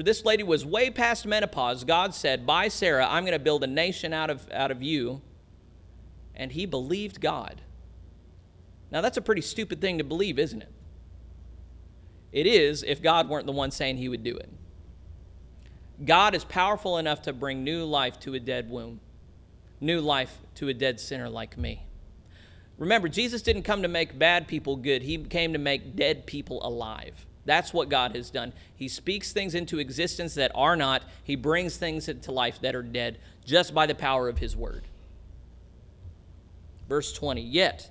this 0.02 0.24
lady 0.24 0.42
was 0.42 0.66
way 0.66 0.90
past 0.90 1.24
menopause. 1.24 1.84
God 1.84 2.14
said, 2.14 2.44
By 2.44 2.68
Sarah, 2.68 3.06
I'm 3.08 3.22
going 3.22 3.32
to 3.32 3.38
build 3.38 3.62
a 3.62 3.68
nation 3.68 4.12
out 4.12 4.28
of, 4.28 4.50
out 4.50 4.70
of 4.70 4.82
you. 4.82 5.22
And 6.34 6.50
he 6.50 6.66
believed 6.66 7.20
God. 7.20 7.60
Now, 8.90 9.00
that's 9.00 9.16
a 9.16 9.22
pretty 9.22 9.40
stupid 9.40 9.80
thing 9.80 9.98
to 9.98 10.04
believe, 10.04 10.38
isn't 10.38 10.62
it? 10.62 10.72
It 12.32 12.46
is 12.46 12.82
if 12.82 13.00
God 13.00 13.28
weren't 13.28 13.46
the 13.46 13.52
one 13.52 13.70
saying 13.70 13.98
he 13.98 14.08
would 14.08 14.24
do 14.24 14.36
it. 14.36 14.48
God 16.04 16.34
is 16.34 16.44
powerful 16.44 16.98
enough 16.98 17.22
to 17.22 17.32
bring 17.32 17.62
new 17.62 17.84
life 17.84 18.18
to 18.20 18.34
a 18.34 18.40
dead 18.40 18.68
womb, 18.68 19.00
new 19.80 20.00
life 20.00 20.38
to 20.56 20.68
a 20.68 20.74
dead 20.74 21.00
sinner 21.00 21.28
like 21.28 21.56
me. 21.58 21.86
Remember, 22.78 23.08
Jesus 23.08 23.42
didn't 23.42 23.62
come 23.62 23.82
to 23.82 23.88
make 23.88 24.18
bad 24.18 24.48
people 24.48 24.76
good, 24.76 25.02
he 25.02 25.18
came 25.18 25.52
to 25.52 25.58
make 25.58 25.96
dead 25.96 26.26
people 26.26 26.64
alive. 26.66 27.26
That's 27.46 27.74
what 27.74 27.90
God 27.90 28.16
has 28.16 28.30
done. 28.30 28.54
He 28.74 28.88
speaks 28.88 29.32
things 29.32 29.54
into 29.54 29.78
existence 29.78 30.34
that 30.34 30.50
are 30.54 30.76
not, 30.76 31.02
He 31.22 31.36
brings 31.36 31.76
things 31.76 32.08
into 32.08 32.32
life 32.32 32.58
that 32.62 32.74
are 32.74 32.82
dead 32.82 33.18
just 33.44 33.74
by 33.74 33.84
the 33.84 33.94
power 33.94 34.28
of 34.28 34.38
His 34.38 34.56
word. 34.56 34.84
Verse 36.88 37.12
20 37.12 37.42
Yet 37.42 37.90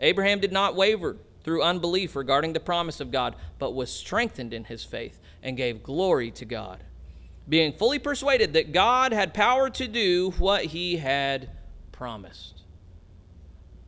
Abraham 0.00 0.40
did 0.40 0.52
not 0.52 0.76
waver 0.76 1.16
through 1.42 1.62
unbelief 1.62 2.16
regarding 2.16 2.52
the 2.52 2.60
promise 2.60 3.00
of 3.00 3.12
God, 3.12 3.36
but 3.58 3.74
was 3.74 3.90
strengthened 3.90 4.52
in 4.52 4.64
his 4.64 4.84
faith 4.84 5.20
and 5.42 5.56
gave 5.56 5.82
glory 5.82 6.30
to 6.32 6.44
God, 6.44 6.82
being 7.48 7.72
fully 7.72 7.98
persuaded 7.98 8.54
that 8.54 8.72
God 8.72 9.12
had 9.12 9.34
power 9.34 9.70
to 9.70 9.86
do 9.86 10.32
what 10.38 10.64
He 10.66 10.96
had 10.96 11.50
promised. 11.92 12.62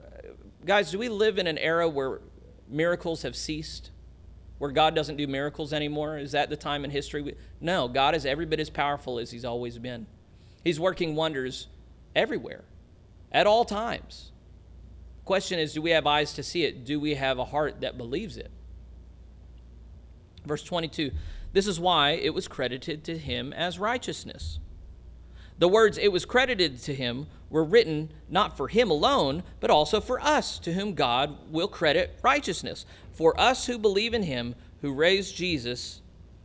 Uh, 0.01 0.29
guys, 0.65 0.91
do 0.91 0.99
we 0.99 1.09
live 1.09 1.39
in 1.39 1.47
an 1.47 1.59
era 1.59 1.89
where 1.89 2.21
miracles 2.69 3.23
have 3.23 3.35
ceased? 3.35 3.91
where 4.59 4.73
God 4.73 4.95
doesn't 4.95 5.17
do 5.17 5.27
miracles 5.27 5.73
anymore? 5.73 6.19
Is 6.19 6.33
that 6.33 6.51
the 6.51 6.57
time 6.57 6.85
in 6.85 6.91
history? 6.91 7.37
No, 7.61 7.89
God 7.89 8.15
is 8.15 8.27
every 8.27 8.47
bit 8.47 8.61
as 8.61 8.71
powerful 8.71 9.19
as 9.19 9.31
He's 9.31 9.45
always 9.45 9.79
been. 9.79 10.07
He's 10.65 10.79
working 10.79 11.15
wonders 11.15 11.69
everywhere, 12.15 12.65
at 13.31 13.47
all 13.47 13.65
times. 13.65 14.33
Question 15.25 15.59
is 15.59 15.75
do 15.75 15.83
we 15.83 15.91
have 15.91 16.07
eyes 16.07 16.33
to 16.35 16.43
see 16.43 16.65
it? 16.65 16.85
Do 16.85 16.99
we 16.99 17.15
have 17.15 17.39
a 17.39 17.45
heart 17.45 17.81
that 17.83 17.97
believes 17.97 18.37
it? 18.37 18.51
Verse 20.45 20.63
22 20.63 21.13
This 21.59 21.67
is 21.67 21.81
why 21.81 22.11
it 22.11 22.35
was 22.35 22.47
credited 22.47 23.03
to 23.03 23.19
him 23.19 23.53
as 23.53 23.81
righteousness. 23.81 24.61
The 25.59 25.67
words 25.67 25.99
it 25.99 26.13
was 26.13 26.25
credited 26.25 26.81
to 26.83 26.95
him 26.95 27.27
were 27.51 27.65
written 27.65 28.13
not 28.29 28.57
for 28.57 28.69
him 28.69 28.93
alone, 28.93 29.43
but 29.59 29.69
also 29.69 30.01
for 30.01 30.21
us, 30.21 30.61
to 30.61 30.75
whom 30.75 30.95
God 30.95 31.51
will 31.51 31.67
credit 31.67 32.17
righteousness. 32.23 32.87
For 33.13 33.35
us 33.41 33.67
who 33.67 33.77
believe 33.77 34.15
in 34.15 34.23
him 34.23 34.55
who 34.83 34.93
raised 34.93 35.35
Jesus, 35.35 36.01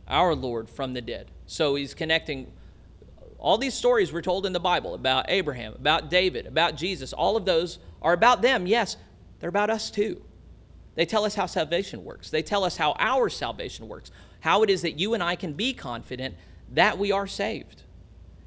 our 0.08 0.34
Lord, 0.34 0.68
from 0.68 0.94
the 0.94 1.00
dead. 1.00 1.30
So 1.46 1.76
he's 1.76 1.94
connecting 1.94 2.50
all 3.38 3.56
these 3.56 3.74
stories 3.74 4.12
we're 4.12 4.20
told 4.20 4.46
in 4.46 4.52
the 4.52 4.58
Bible 4.58 4.94
about 4.94 5.26
Abraham, 5.28 5.74
about 5.74 6.10
David, 6.10 6.44
about 6.44 6.74
Jesus. 6.74 7.12
All 7.12 7.36
of 7.36 7.44
those 7.44 7.78
are 8.02 8.14
about 8.14 8.42
them. 8.42 8.66
Yes, 8.66 8.96
they're 9.38 9.48
about 9.48 9.70
us 9.70 9.92
too. 9.92 10.24
They 10.96 11.06
tell 11.06 11.24
us 11.24 11.36
how 11.36 11.46
salvation 11.46 12.04
works, 12.04 12.30
they 12.30 12.42
tell 12.42 12.64
us 12.64 12.76
how 12.76 12.96
our 12.98 13.28
salvation 13.28 13.86
works, 13.86 14.10
how 14.44 14.62
it 14.62 14.68
is 14.68 14.82
that 14.82 14.98
you 14.98 15.14
and 15.14 15.22
I 15.22 15.36
can 15.36 15.54
be 15.54 15.72
confident 15.72 16.34
that 16.70 16.98
we 16.98 17.10
are 17.10 17.26
saved. 17.26 17.82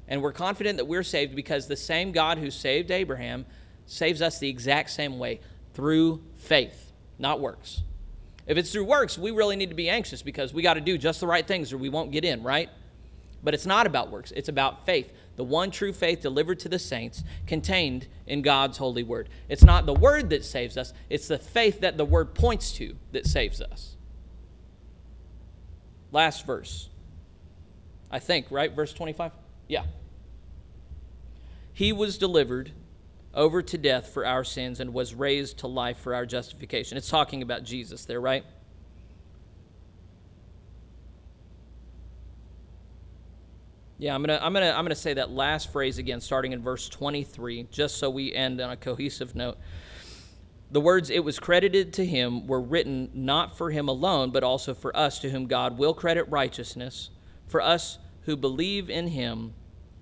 And 0.06 0.22
we're 0.22 0.32
confident 0.32 0.76
that 0.76 0.84
we're 0.84 1.02
saved 1.02 1.34
because 1.34 1.66
the 1.66 1.74
same 1.74 2.12
God 2.12 2.38
who 2.38 2.52
saved 2.52 2.92
Abraham 2.92 3.44
saves 3.84 4.22
us 4.22 4.38
the 4.38 4.48
exact 4.48 4.90
same 4.90 5.18
way 5.18 5.40
through 5.74 6.22
faith, 6.36 6.92
not 7.18 7.40
works. 7.40 7.82
If 8.46 8.56
it's 8.56 8.70
through 8.70 8.84
works, 8.84 9.18
we 9.18 9.32
really 9.32 9.56
need 9.56 9.70
to 9.70 9.74
be 9.74 9.88
anxious 9.88 10.22
because 10.22 10.54
we 10.54 10.62
got 10.62 10.74
to 10.74 10.80
do 10.80 10.96
just 10.98 11.18
the 11.18 11.26
right 11.26 11.44
things 11.44 11.72
or 11.72 11.78
we 11.78 11.88
won't 11.88 12.12
get 12.12 12.24
in, 12.24 12.44
right? 12.44 12.70
But 13.42 13.54
it's 13.54 13.66
not 13.66 13.84
about 13.84 14.12
works, 14.12 14.32
it's 14.36 14.48
about 14.48 14.86
faith. 14.86 15.12
The 15.34 15.42
one 15.42 15.72
true 15.72 15.92
faith 15.92 16.20
delivered 16.20 16.60
to 16.60 16.68
the 16.68 16.78
saints 16.78 17.24
contained 17.48 18.06
in 18.24 18.42
God's 18.42 18.78
holy 18.78 19.02
word. 19.02 19.30
It's 19.48 19.64
not 19.64 19.84
the 19.84 19.94
word 19.94 20.30
that 20.30 20.44
saves 20.44 20.76
us, 20.76 20.92
it's 21.10 21.26
the 21.26 21.38
faith 21.38 21.80
that 21.80 21.96
the 21.96 22.04
word 22.04 22.36
points 22.36 22.70
to 22.74 22.94
that 23.10 23.26
saves 23.26 23.60
us. 23.60 23.96
Last 26.12 26.46
verse. 26.46 26.88
I 28.10 28.18
think, 28.18 28.46
right? 28.50 28.72
Verse 28.72 28.92
25? 28.92 29.32
Yeah. 29.68 29.84
He 31.72 31.92
was 31.92 32.18
delivered 32.18 32.72
over 33.34 33.62
to 33.62 33.78
death 33.78 34.08
for 34.12 34.26
our 34.26 34.42
sins 34.42 34.80
and 34.80 34.92
was 34.92 35.14
raised 35.14 35.58
to 35.58 35.66
life 35.66 35.98
for 35.98 36.14
our 36.14 36.26
justification. 36.26 36.96
It's 36.96 37.08
talking 37.08 37.42
about 37.42 37.62
Jesus 37.62 38.04
there, 38.04 38.20
right? 38.20 38.44
Yeah, 43.98 44.14
I'm 44.14 44.22
going 44.22 44.38
to 44.38 44.44
I'm 44.44 44.52
going 44.52 44.64
to 44.64 44.70
I'm 44.70 44.84
going 44.84 44.90
to 44.90 44.94
say 44.94 45.14
that 45.14 45.30
last 45.30 45.72
phrase 45.72 45.98
again 45.98 46.20
starting 46.20 46.52
in 46.52 46.62
verse 46.62 46.88
23 46.88 47.66
just 47.70 47.96
so 47.98 48.08
we 48.08 48.32
end 48.32 48.60
on 48.60 48.70
a 48.70 48.76
cohesive 48.76 49.34
note. 49.34 49.58
The 50.70 50.80
words 50.80 51.08
"it 51.08 51.24
was 51.24 51.38
credited 51.38 51.92
to 51.94 52.04
him" 52.04 52.46
were 52.46 52.60
written 52.60 53.10
not 53.14 53.56
for 53.56 53.70
him 53.70 53.88
alone, 53.88 54.30
but 54.30 54.44
also 54.44 54.74
for 54.74 54.94
us, 54.96 55.18
to 55.20 55.30
whom 55.30 55.46
God 55.46 55.78
will 55.78 55.94
credit 55.94 56.24
righteousness, 56.28 57.10
for 57.46 57.60
us 57.62 57.98
who 58.22 58.36
believe 58.36 58.90
in 58.90 59.08
him, 59.08 59.54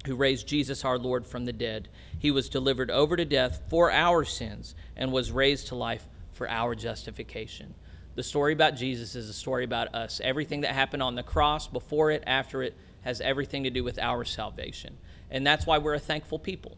who 0.07 0.17
raised 0.17 0.49
Jesus 0.49 0.85
our 0.85 0.99
Lord 0.99 1.27
from 1.27 1.45
the 1.45 1.53
dead. 1.53 1.89
He 2.19 2.31
was 2.31 2.49
delivered 2.49 2.91
over 2.91 3.17
to 3.17 3.25
death 3.25 3.63
for 3.69 3.93
our 3.93 4.25
sins 4.25 4.75
and 4.97 5.13
was 5.13 5.31
raised 5.31 5.69
to 5.69 5.77
life 5.77 6.09
for 6.33 6.49
our 6.49 6.75
justification. 6.75 7.75
The 8.17 8.23
story 8.23 8.53
about 8.53 8.77
Jesus 8.77 9.15
is 9.15 9.29
a 9.29 9.33
story 9.33 9.65
about 9.65 9.95
us. 9.95 10.21
Everything 10.25 10.63
that 10.63 10.73
happened 10.73 11.03
on 11.03 11.15
the 11.15 11.23
cross, 11.23 11.69
before 11.69 12.11
it, 12.11 12.25
after 12.27 12.63
it, 12.63 12.75
has 13.03 13.21
everything 13.21 13.63
to 13.65 13.71
do 13.71 13.85
with 13.85 13.99
our 13.99 14.25
salvation. 14.25 14.97
And 15.31 15.47
that's 15.47 15.67
why 15.67 15.79
we're 15.79 15.95
a 15.95 16.01
thankful 16.01 16.39
people. 16.39 16.77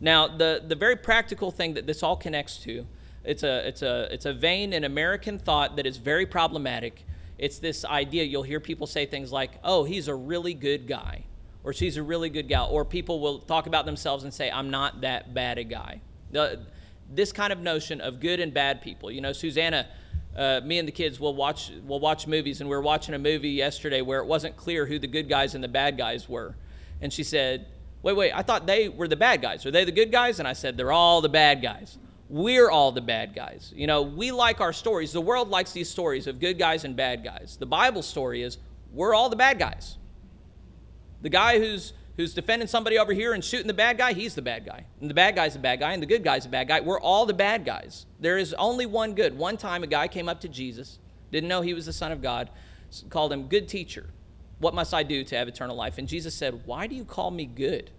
Now, 0.00 0.26
the, 0.26 0.62
the 0.66 0.74
very 0.74 0.96
practical 0.96 1.50
thing 1.50 1.74
that 1.74 1.86
this 1.86 2.02
all 2.02 2.16
connects 2.16 2.56
to, 2.64 2.86
it's 3.24 3.42
a, 3.42 3.66
it's, 3.68 3.82
a, 3.82 4.08
it's 4.12 4.26
a 4.26 4.32
vein 4.32 4.72
in 4.72 4.84
American 4.84 5.38
thought 5.38 5.76
that 5.76 5.86
is 5.86 5.96
very 5.96 6.26
problematic. 6.26 7.04
It's 7.38 7.58
this 7.58 7.84
idea, 7.84 8.24
you'll 8.24 8.42
hear 8.42 8.60
people 8.60 8.86
say 8.86 9.06
things 9.06 9.32
like, 9.32 9.52
oh, 9.64 9.84
he's 9.84 10.08
a 10.08 10.14
really 10.14 10.54
good 10.54 10.86
guy, 10.86 11.24
or 11.64 11.72
she's 11.72 11.96
a 11.96 12.02
really 12.02 12.30
good 12.30 12.48
gal, 12.48 12.68
or 12.70 12.84
people 12.84 13.20
will 13.20 13.38
talk 13.38 13.66
about 13.66 13.86
themselves 13.86 14.24
and 14.24 14.32
say, 14.32 14.50
I'm 14.50 14.70
not 14.70 15.00
that 15.02 15.34
bad 15.34 15.58
a 15.58 15.64
guy. 15.64 16.00
The, 16.32 16.60
this 17.12 17.32
kind 17.32 17.52
of 17.52 17.60
notion 17.60 18.00
of 18.00 18.20
good 18.20 18.40
and 18.40 18.54
bad 18.54 18.82
people. 18.82 19.10
You 19.10 19.20
know, 19.20 19.32
Susanna 19.32 19.86
uh, 20.36 20.60
me 20.64 20.78
and 20.78 20.86
the 20.86 20.92
kids 20.92 21.18
will 21.18 21.34
watch 21.34 21.72
will 21.86 22.00
watch 22.00 22.26
movies, 22.26 22.60
and 22.60 22.70
we 22.70 22.76
were 22.76 22.82
watching 22.82 23.14
a 23.14 23.18
movie 23.18 23.50
yesterday 23.50 24.00
where 24.00 24.20
it 24.20 24.26
wasn't 24.26 24.56
clear 24.56 24.86
who 24.86 24.98
the 24.98 25.08
good 25.08 25.28
guys 25.28 25.54
and 25.54 25.64
the 25.64 25.68
bad 25.68 25.98
guys 25.98 26.28
were, 26.28 26.54
and 27.00 27.12
she 27.12 27.24
said, 27.24 27.66
"Wait, 28.02 28.16
wait, 28.16 28.32
I 28.32 28.42
thought 28.42 28.66
they 28.66 28.88
were 28.88 29.08
the 29.08 29.16
bad 29.16 29.42
guys. 29.42 29.66
Are 29.66 29.70
they 29.70 29.84
the 29.84 29.92
good 29.92 30.12
guys?" 30.12 30.38
And 30.38 30.46
I 30.46 30.52
said, 30.52 30.76
"They're 30.76 30.92
all 30.92 31.20
the 31.20 31.28
bad 31.28 31.62
guys. 31.62 31.98
We're 32.30 32.70
all 32.70 32.92
the 32.92 33.00
bad 33.00 33.34
guys. 33.34 33.72
You 33.74 33.88
know, 33.88 34.02
we 34.02 34.30
like 34.30 34.60
our 34.60 34.72
stories. 34.72 35.12
The 35.12 35.20
world 35.20 35.48
likes 35.48 35.72
these 35.72 35.90
stories 35.90 36.28
of 36.28 36.38
good 36.38 36.60
guys 36.60 36.84
and 36.84 36.94
bad 36.94 37.24
guys. 37.24 37.56
The 37.58 37.66
Bible 37.66 38.02
story 38.02 38.42
is 38.42 38.56
we're 38.92 39.14
all 39.14 39.28
the 39.28 39.36
bad 39.36 39.58
guys. 39.58 39.98
The 41.22 41.28
guy 41.28 41.58
who's 41.58 41.92
who's 42.16 42.32
defending 42.32 42.68
somebody 42.68 42.98
over 42.98 43.12
here 43.12 43.32
and 43.32 43.44
shooting 43.44 43.66
the 43.66 43.74
bad 43.74 43.98
guy, 43.98 44.12
he's 44.12 44.36
the 44.36 44.42
bad 44.42 44.64
guy. 44.64 44.84
And 45.00 45.10
the 45.10 45.14
bad 45.14 45.34
guy's 45.34 45.54
the 45.54 45.58
bad 45.58 45.80
guy, 45.80 45.92
and 45.92 46.00
the 46.00 46.06
good 46.06 46.22
guy's 46.22 46.44
the 46.44 46.50
bad 46.50 46.68
guy. 46.68 46.80
We're 46.80 47.00
all 47.00 47.26
the 47.26 47.34
bad 47.34 47.64
guys. 47.64 48.06
There 48.20 48.38
is 48.38 48.54
only 48.54 48.86
one 48.86 49.14
good. 49.14 49.36
One 49.36 49.56
time 49.56 49.82
a 49.82 49.88
guy 49.88 50.06
came 50.06 50.28
up 50.28 50.40
to 50.42 50.48
Jesus, 50.48 51.00
didn't 51.32 51.48
know 51.48 51.62
he 51.62 51.74
was 51.74 51.86
the 51.86 51.92
Son 51.92 52.12
of 52.12 52.22
God, 52.22 52.50
called 53.08 53.32
him, 53.32 53.48
Good 53.48 53.66
teacher. 53.66 54.10
What 54.60 54.74
must 54.74 54.94
I 54.94 55.02
do 55.02 55.24
to 55.24 55.36
have 55.36 55.48
eternal 55.48 55.74
life? 55.74 55.98
And 55.98 56.06
Jesus 56.06 56.34
said, 56.34 56.64
Why 56.64 56.86
do 56.86 56.94
you 56.94 57.04
call 57.04 57.32
me 57.32 57.44
good? 57.44 57.90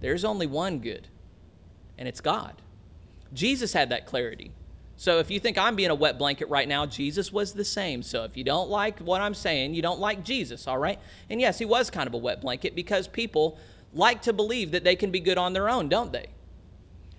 There's 0.00 0.24
only 0.24 0.46
one 0.46 0.78
good, 0.78 1.08
and 1.98 2.08
it's 2.08 2.22
God. 2.22 2.54
Jesus 3.32 3.72
had 3.72 3.90
that 3.90 4.06
clarity. 4.06 4.52
So 4.96 5.18
if 5.18 5.30
you 5.30 5.40
think 5.40 5.58
I'm 5.58 5.74
being 5.74 5.90
a 5.90 5.94
wet 5.94 6.18
blanket 6.18 6.48
right 6.48 6.68
now, 6.68 6.86
Jesus 6.86 7.32
was 7.32 7.52
the 7.52 7.64
same. 7.64 8.02
So 8.02 8.24
if 8.24 8.36
you 8.36 8.44
don't 8.44 8.70
like 8.70 9.00
what 9.00 9.20
I'm 9.20 9.34
saying, 9.34 9.74
you 9.74 9.82
don't 9.82 9.98
like 9.98 10.24
Jesus, 10.24 10.68
all 10.68 10.78
right? 10.78 11.00
And 11.28 11.40
yes, 11.40 11.58
he 11.58 11.64
was 11.64 11.90
kind 11.90 12.06
of 12.06 12.14
a 12.14 12.18
wet 12.18 12.40
blanket 12.40 12.74
because 12.76 13.08
people 13.08 13.58
like 13.92 14.22
to 14.22 14.32
believe 14.32 14.70
that 14.70 14.84
they 14.84 14.96
can 14.96 15.10
be 15.10 15.20
good 15.20 15.38
on 15.38 15.52
their 15.52 15.68
own, 15.68 15.88
don't 15.88 16.12
they? 16.12 16.28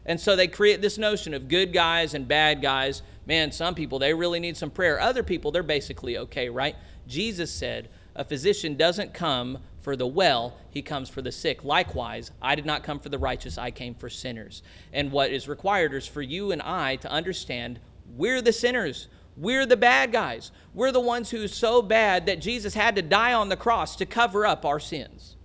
And 0.06 0.20
so 0.20 0.36
they 0.36 0.48
create 0.48 0.82
this 0.82 0.98
notion 0.98 1.34
of 1.34 1.48
good 1.48 1.74
guys 1.74 2.13
and 2.13 2.28
bad 2.28 2.62
guys. 2.62 3.02
Man, 3.26 3.52
some 3.52 3.76
people, 3.76 4.00
they 4.00 4.13
really 4.13 4.39
need 4.39 4.56
some 4.56 4.70
prayer. 4.70 5.00
Other 5.00 5.24
people, 5.24 5.52
they're 5.52 5.63
basically 5.63 6.18
okay, 6.18 6.48
right? 6.50 6.76
Jesus 7.08 7.52
said, 7.52 7.89
a 8.15 8.24
physician 8.24 8.76
doesn't 8.76 9.13
come 9.13 9.60
for 9.86 9.95
the 9.95 10.08
well, 10.08 10.58
he 10.71 10.82
comes 10.82 11.10
for 11.10 11.21
the 11.21 11.32
sick. 11.32 11.63
Likewise, 11.63 12.32
I 12.41 12.56
did 12.56 12.65
not 12.65 12.82
come 12.82 13.00
for 13.00 13.10
the 13.10 13.19
righteous, 13.19 13.60
I 13.60 13.69
came 13.69 13.93
for 13.93 14.10
sinners. 14.10 14.63
And 14.91 15.12
what 15.12 15.30
is 15.30 15.48
required 15.48 15.93
is 15.93 16.08
for 16.08 16.24
you 16.24 16.52
and 16.52 16.60
I 16.63 16.95
to 16.98 17.12
understand 17.12 17.80
we're 18.17 18.41
the 18.41 18.52
sinners. 18.52 19.10
We're 19.38 19.67
the 19.67 19.78
bad 19.78 20.12
guys. 20.12 20.52
We're 20.74 20.91
the 20.91 21.00
ones 21.00 21.30
who's 21.30 21.54
so 21.54 21.84
bad 21.84 22.26
that 22.26 22.41
Jesus 22.41 22.74
had 22.74 22.95
to 22.95 23.04
die 23.04 23.34
on 23.34 23.50
the 23.50 23.56
cross 23.56 23.95
to 23.98 24.08
cover 24.08 24.43
up 24.43 24.65
our 24.65 24.80
sins. 24.80 25.36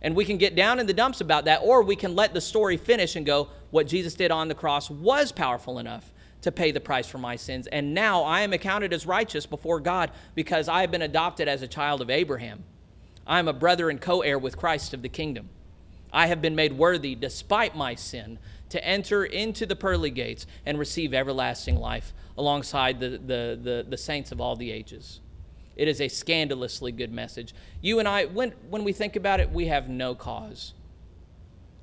And 0.00 0.16
we 0.16 0.24
can 0.24 0.38
get 0.38 0.56
down 0.56 0.78
in 0.78 0.86
the 0.86 0.94
dumps 0.94 1.20
about 1.20 1.44
that, 1.44 1.60
or 1.62 1.82
we 1.82 1.96
can 1.96 2.16
let 2.16 2.32
the 2.32 2.40
story 2.40 2.78
finish 2.78 3.14
and 3.14 3.26
go, 3.26 3.50
what 3.70 3.88
Jesus 3.88 4.14
did 4.14 4.30
on 4.30 4.48
the 4.48 4.54
cross 4.54 4.88
was 4.88 5.32
powerful 5.32 5.78
enough 5.78 6.14
to 6.42 6.52
pay 6.52 6.70
the 6.70 6.80
price 6.80 7.06
for 7.06 7.18
my 7.18 7.36
sins. 7.36 7.66
And 7.66 7.94
now 7.94 8.22
I 8.22 8.40
am 8.40 8.52
accounted 8.52 8.92
as 8.92 9.06
righteous 9.06 9.46
before 9.46 9.80
God 9.80 10.10
because 10.34 10.68
I 10.68 10.80
have 10.80 10.90
been 10.90 11.02
adopted 11.02 11.48
as 11.48 11.62
a 11.62 11.68
child 11.68 12.00
of 12.00 12.10
Abraham. 12.10 12.64
I 13.26 13.38
am 13.38 13.48
a 13.48 13.52
brother 13.52 13.90
and 13.90 14.00
co 14.00 14.22
heir 14.22 14.38
with 14.38 14.56
Christ 14.56 14.94
of 14.94 15.02
the 15.02 15.08
kingdom. 15.08 15.50
I 16.12 16.26
have 16.26 16.42
been 16.42 16.56
made 16.56 16.72
worthy, 16.72 17.14
despite 17.14 17.76
my 17.76 17.94
sin, 17.94 18.38
to 18.70 18.84
enter 18.84 19.24
into 19.24 19.66
the 19.66 19.76
pearly 19.76 20.10
gates 20.10 20.46
and 20.66 20.78
receive 20.78 21.14
everlasting 21.14 21.76
life 21.76 22.12
alongside 22.36 23.00
the, 23.00 23.10
the, 23.10 23.58
the, 23.62 23.86
the 23.88 23.96
saints 23.96 24.32
of 24.32 24.40
all 24.40 24.56
the 24.56 24.72
ages. 24.72 25.20
It 25.76 25.88
is 25.88 26.00
a 26.00 26.08
scandalously 26.08 26.92
good 26.92 27.12
message. 27.12 27.54
You 27.80 27.98
and 27.98 28.08
I, 28.08 28.26
when, 28.26 28.52
when 28.68 28.84
we 28.84 28.92
think 28.92 29.16
about 29.16 29.40
it, 29.40 29.50
we 29.50 29.66
have 29.66 29.88
no 29.88 30.14
cause 30.14 30.74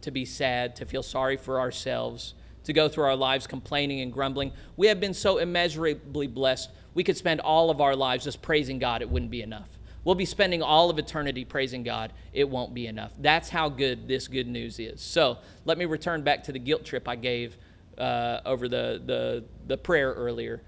to 0.01 0.11
be 0.11 0.25
sad, 0.25 0.75
to 0.75 0.85
feel 0.85 1.03
sorry 1.03 1.35
for 1.35 1.59
ourselves, 1.59 2.33
to 2.67 2.73
go 2.73 2.89
through 2.89 3.05
our 3.05 3.15
lives 3.15 3.47
complaining 3.47 4.01
and 4.01 4.11
grumbling. 4.11 4.51
We 4.75 4.87
have 4.87 4.99
been 4.99 5.13
so 5.13 5.37
immeasurably 5.37 6.27
blessed. 6.27 6.69
We 6.93 7.03
could 7.03 7.15
spend 7.15 7.39
all 7.39 7.69
of 7.69 7.79
our 7.79 7.95
lives 7.95 8.25
just 8.25 8.41
praising 8.41 8.77
God, 8.77 9.01
it 9.01 9.09
wouldn't 9.09 9.31
be 9.31 9.41
enough. 9.41 9.69
We'll 10.03 10.15
be 10.15 10.25
spending 10.25 10.61
all 10.61 10.89
of 10.89 10.99
eternity 10.99 11.43
praising 11.45 11.83
God. 11.83 12.13
It 12.33 12.49
won't 12.49 12.73
be 12.73 12.87
enough. 12.87 13.13
That's 13.19 13.49
how 13.49 13.69
good 13.69 14.07
this 14.07 14.27
good 14.27 14.47
news 14.47 14.79
is. 14.79 15.01
So 15.01 15.37
let 15.65 15.77
me 15.77 15.85
return 15.85 16.23
back 16.23 16.43
to 16.43 16.51
the 16.51 16.59
guilt 16.59 16.85
trip 16.85 17.07
I 17.07 17.15
gave 17.15 17.57
uh, 17.97 18.41
over 18.45 18.67
the, 18.67 19.01
the, 19.05 19.45
the 19.65 19.77
prayer 19.77 20.13
earlier. 20.13 20.61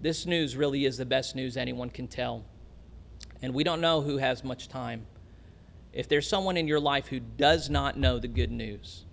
This 0.00 0.26
news 0.26 0.56
really 0.56 0.84
is 0.84 0.96
the 0.96 1.04
best 1.04 1.34
news 1.36 1.56
anyone 1.56 1.90
can 1.90 2.06
tell. 2.06 2.44
And 3.42 3.54
we 3.54 3.64
don't 3.64 3.80
know 3.80 4.00
who 4.00 4.18
has 4.18 4.44
much 4.44 4.68
time. 4.68 5.06
If 5.92 6.08
there's 6.08 6.28
someone 6.28 6.56
in 6.56 6.68
your 6.68 6.80
life 6.80 7.08
who 7.08 7.20
does 7.20 7.70
not 7.70 7.96
know 7.96 8.18
the 8.18 8.28
good 8.28 8.50
news, 8.50 9.03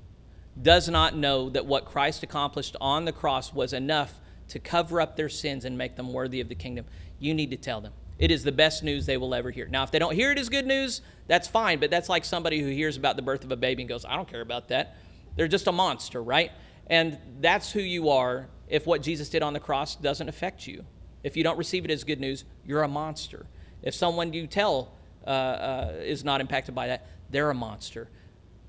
does 0.60 0.90
not 0.90 1.16
know 1.16 1.50
that 1.50 1.66
what 1.66 1.86
Christ 1.86 2.24
accomplished 2.24 2.76
on 2.82 3.06
the 3.06 3.12
cross 3.12 3.54
was 3.54 3.74
enough 3.74 4.20
to 4.50 4.60
cover 4.60 5.00
up 5.00 5.16
their 5.16 5.30
sins 5.30 5.64
and 5.64 5.78
make 5.78 5.96
them 5.96 6.12
worthy 6.12 6.42
of 6.42 6.50
the 6.50 6.56
kingdom, 6.56 6.86
you 7.20 7.34
need 7.34 7.52
to 7.52 7.58
tell 7.58 7.80
them. 7.80 7.94
It 8.20 8.32
is 8.32 8.44
the 8.44 8.52
best 8.52 8.84
news 8.84 9.06
they 9.06 9.18
will 9.18 9.34
ever 9.34 9.50
hear. 9.50 9.68
Now, 9.68 9.84
if 9.84 9.92
they 9.92 9.98
don't 9.98 10.14
hear 10.14 10.32
it 10.32 10.38
as 10.38 10.50
good 10.50 10.68
news, 10.68 11.02
that's 11.28 11.48
fine, 11.48 11.80
but 11.80 11.90
that's 11.90 12.10
like 12.10 12.26
somebody 12.26 12.60
who 12.62 12.68
hears 12.68 12.98
about 12.98 13.16
the 13.16 13.22
birth 13.22 13.44
of 13.44 13.52
a 13.52 13.56
baby 13.56 13.82
and 13.82 13.90
goes, 13.90 14.06
I 14.06 14.16
don't 14.16 14.28
care 14.28 14.42
about 14.42 14.68
that. 14.68 14.98
They're 15.36 15.48
just 15.48 15.68
a 15.68 15.72
monster, 15.72 16.22
right? 16.22 16.52
And 16.88 17.18
that's 17.40 17.72
who 17.72 17.80
you 17.80 18.10
are 18.10 18.48
if 18.68 18.86
what 18.86 19.02
Jesus 19.02 19.30
did 19.30 19.42
on 19.42 19.54
the 19.54 19.60
cross 19.60 19.96
doesn't 19.96 20.28
affect 20.28 20.68
you. 20.68 20.86
If 21.24 21.38
you 21.38 21.44
don't 21.44 21.58
receive 21.58 21.86
it 21.86 21.92
as 21.92 22.04
good 22.04 22.20
news, 22.20 22.44
you're 22.66 22.84
a 22.84 22.88
monster. 22.88 23.46
If 23.82 23.96
someone 23.96 24.34
you 24.34 24.48
tell 24.48 24.94
uh, 25.26 25.30
uh, 25.30 25.94
is 26.02 26.24
not 26.24 26.42
impacted 26.42 26.76
by 26.76 26.88
that, 26.88 27.08
they're 27.30 27.50
a 27.50 27.56
monster. 27.56 28.10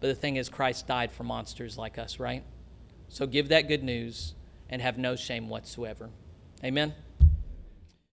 But 0.03 0.09
the 0.09 0.15
thing 0.17 0.35
is, 0.35 0.49
Christ 0.49 0.89
died 0.89 1.13
for 1.13 1.23
monsters 1.23 1.79
like 1.79 1.97
us, 1.97 2.19
right? 2.19 2.43
So 3.09 3.25
give 3.25 3.51
that 3.51 3.69
good 3.69 3.85
news 3.85 4.35
and 4.69 4.83
have 4.83 4.99
no 4.99 5.15
shame 5.15 5.49
whatsoever. 5.49 6.11
Amen. 6.65 6.93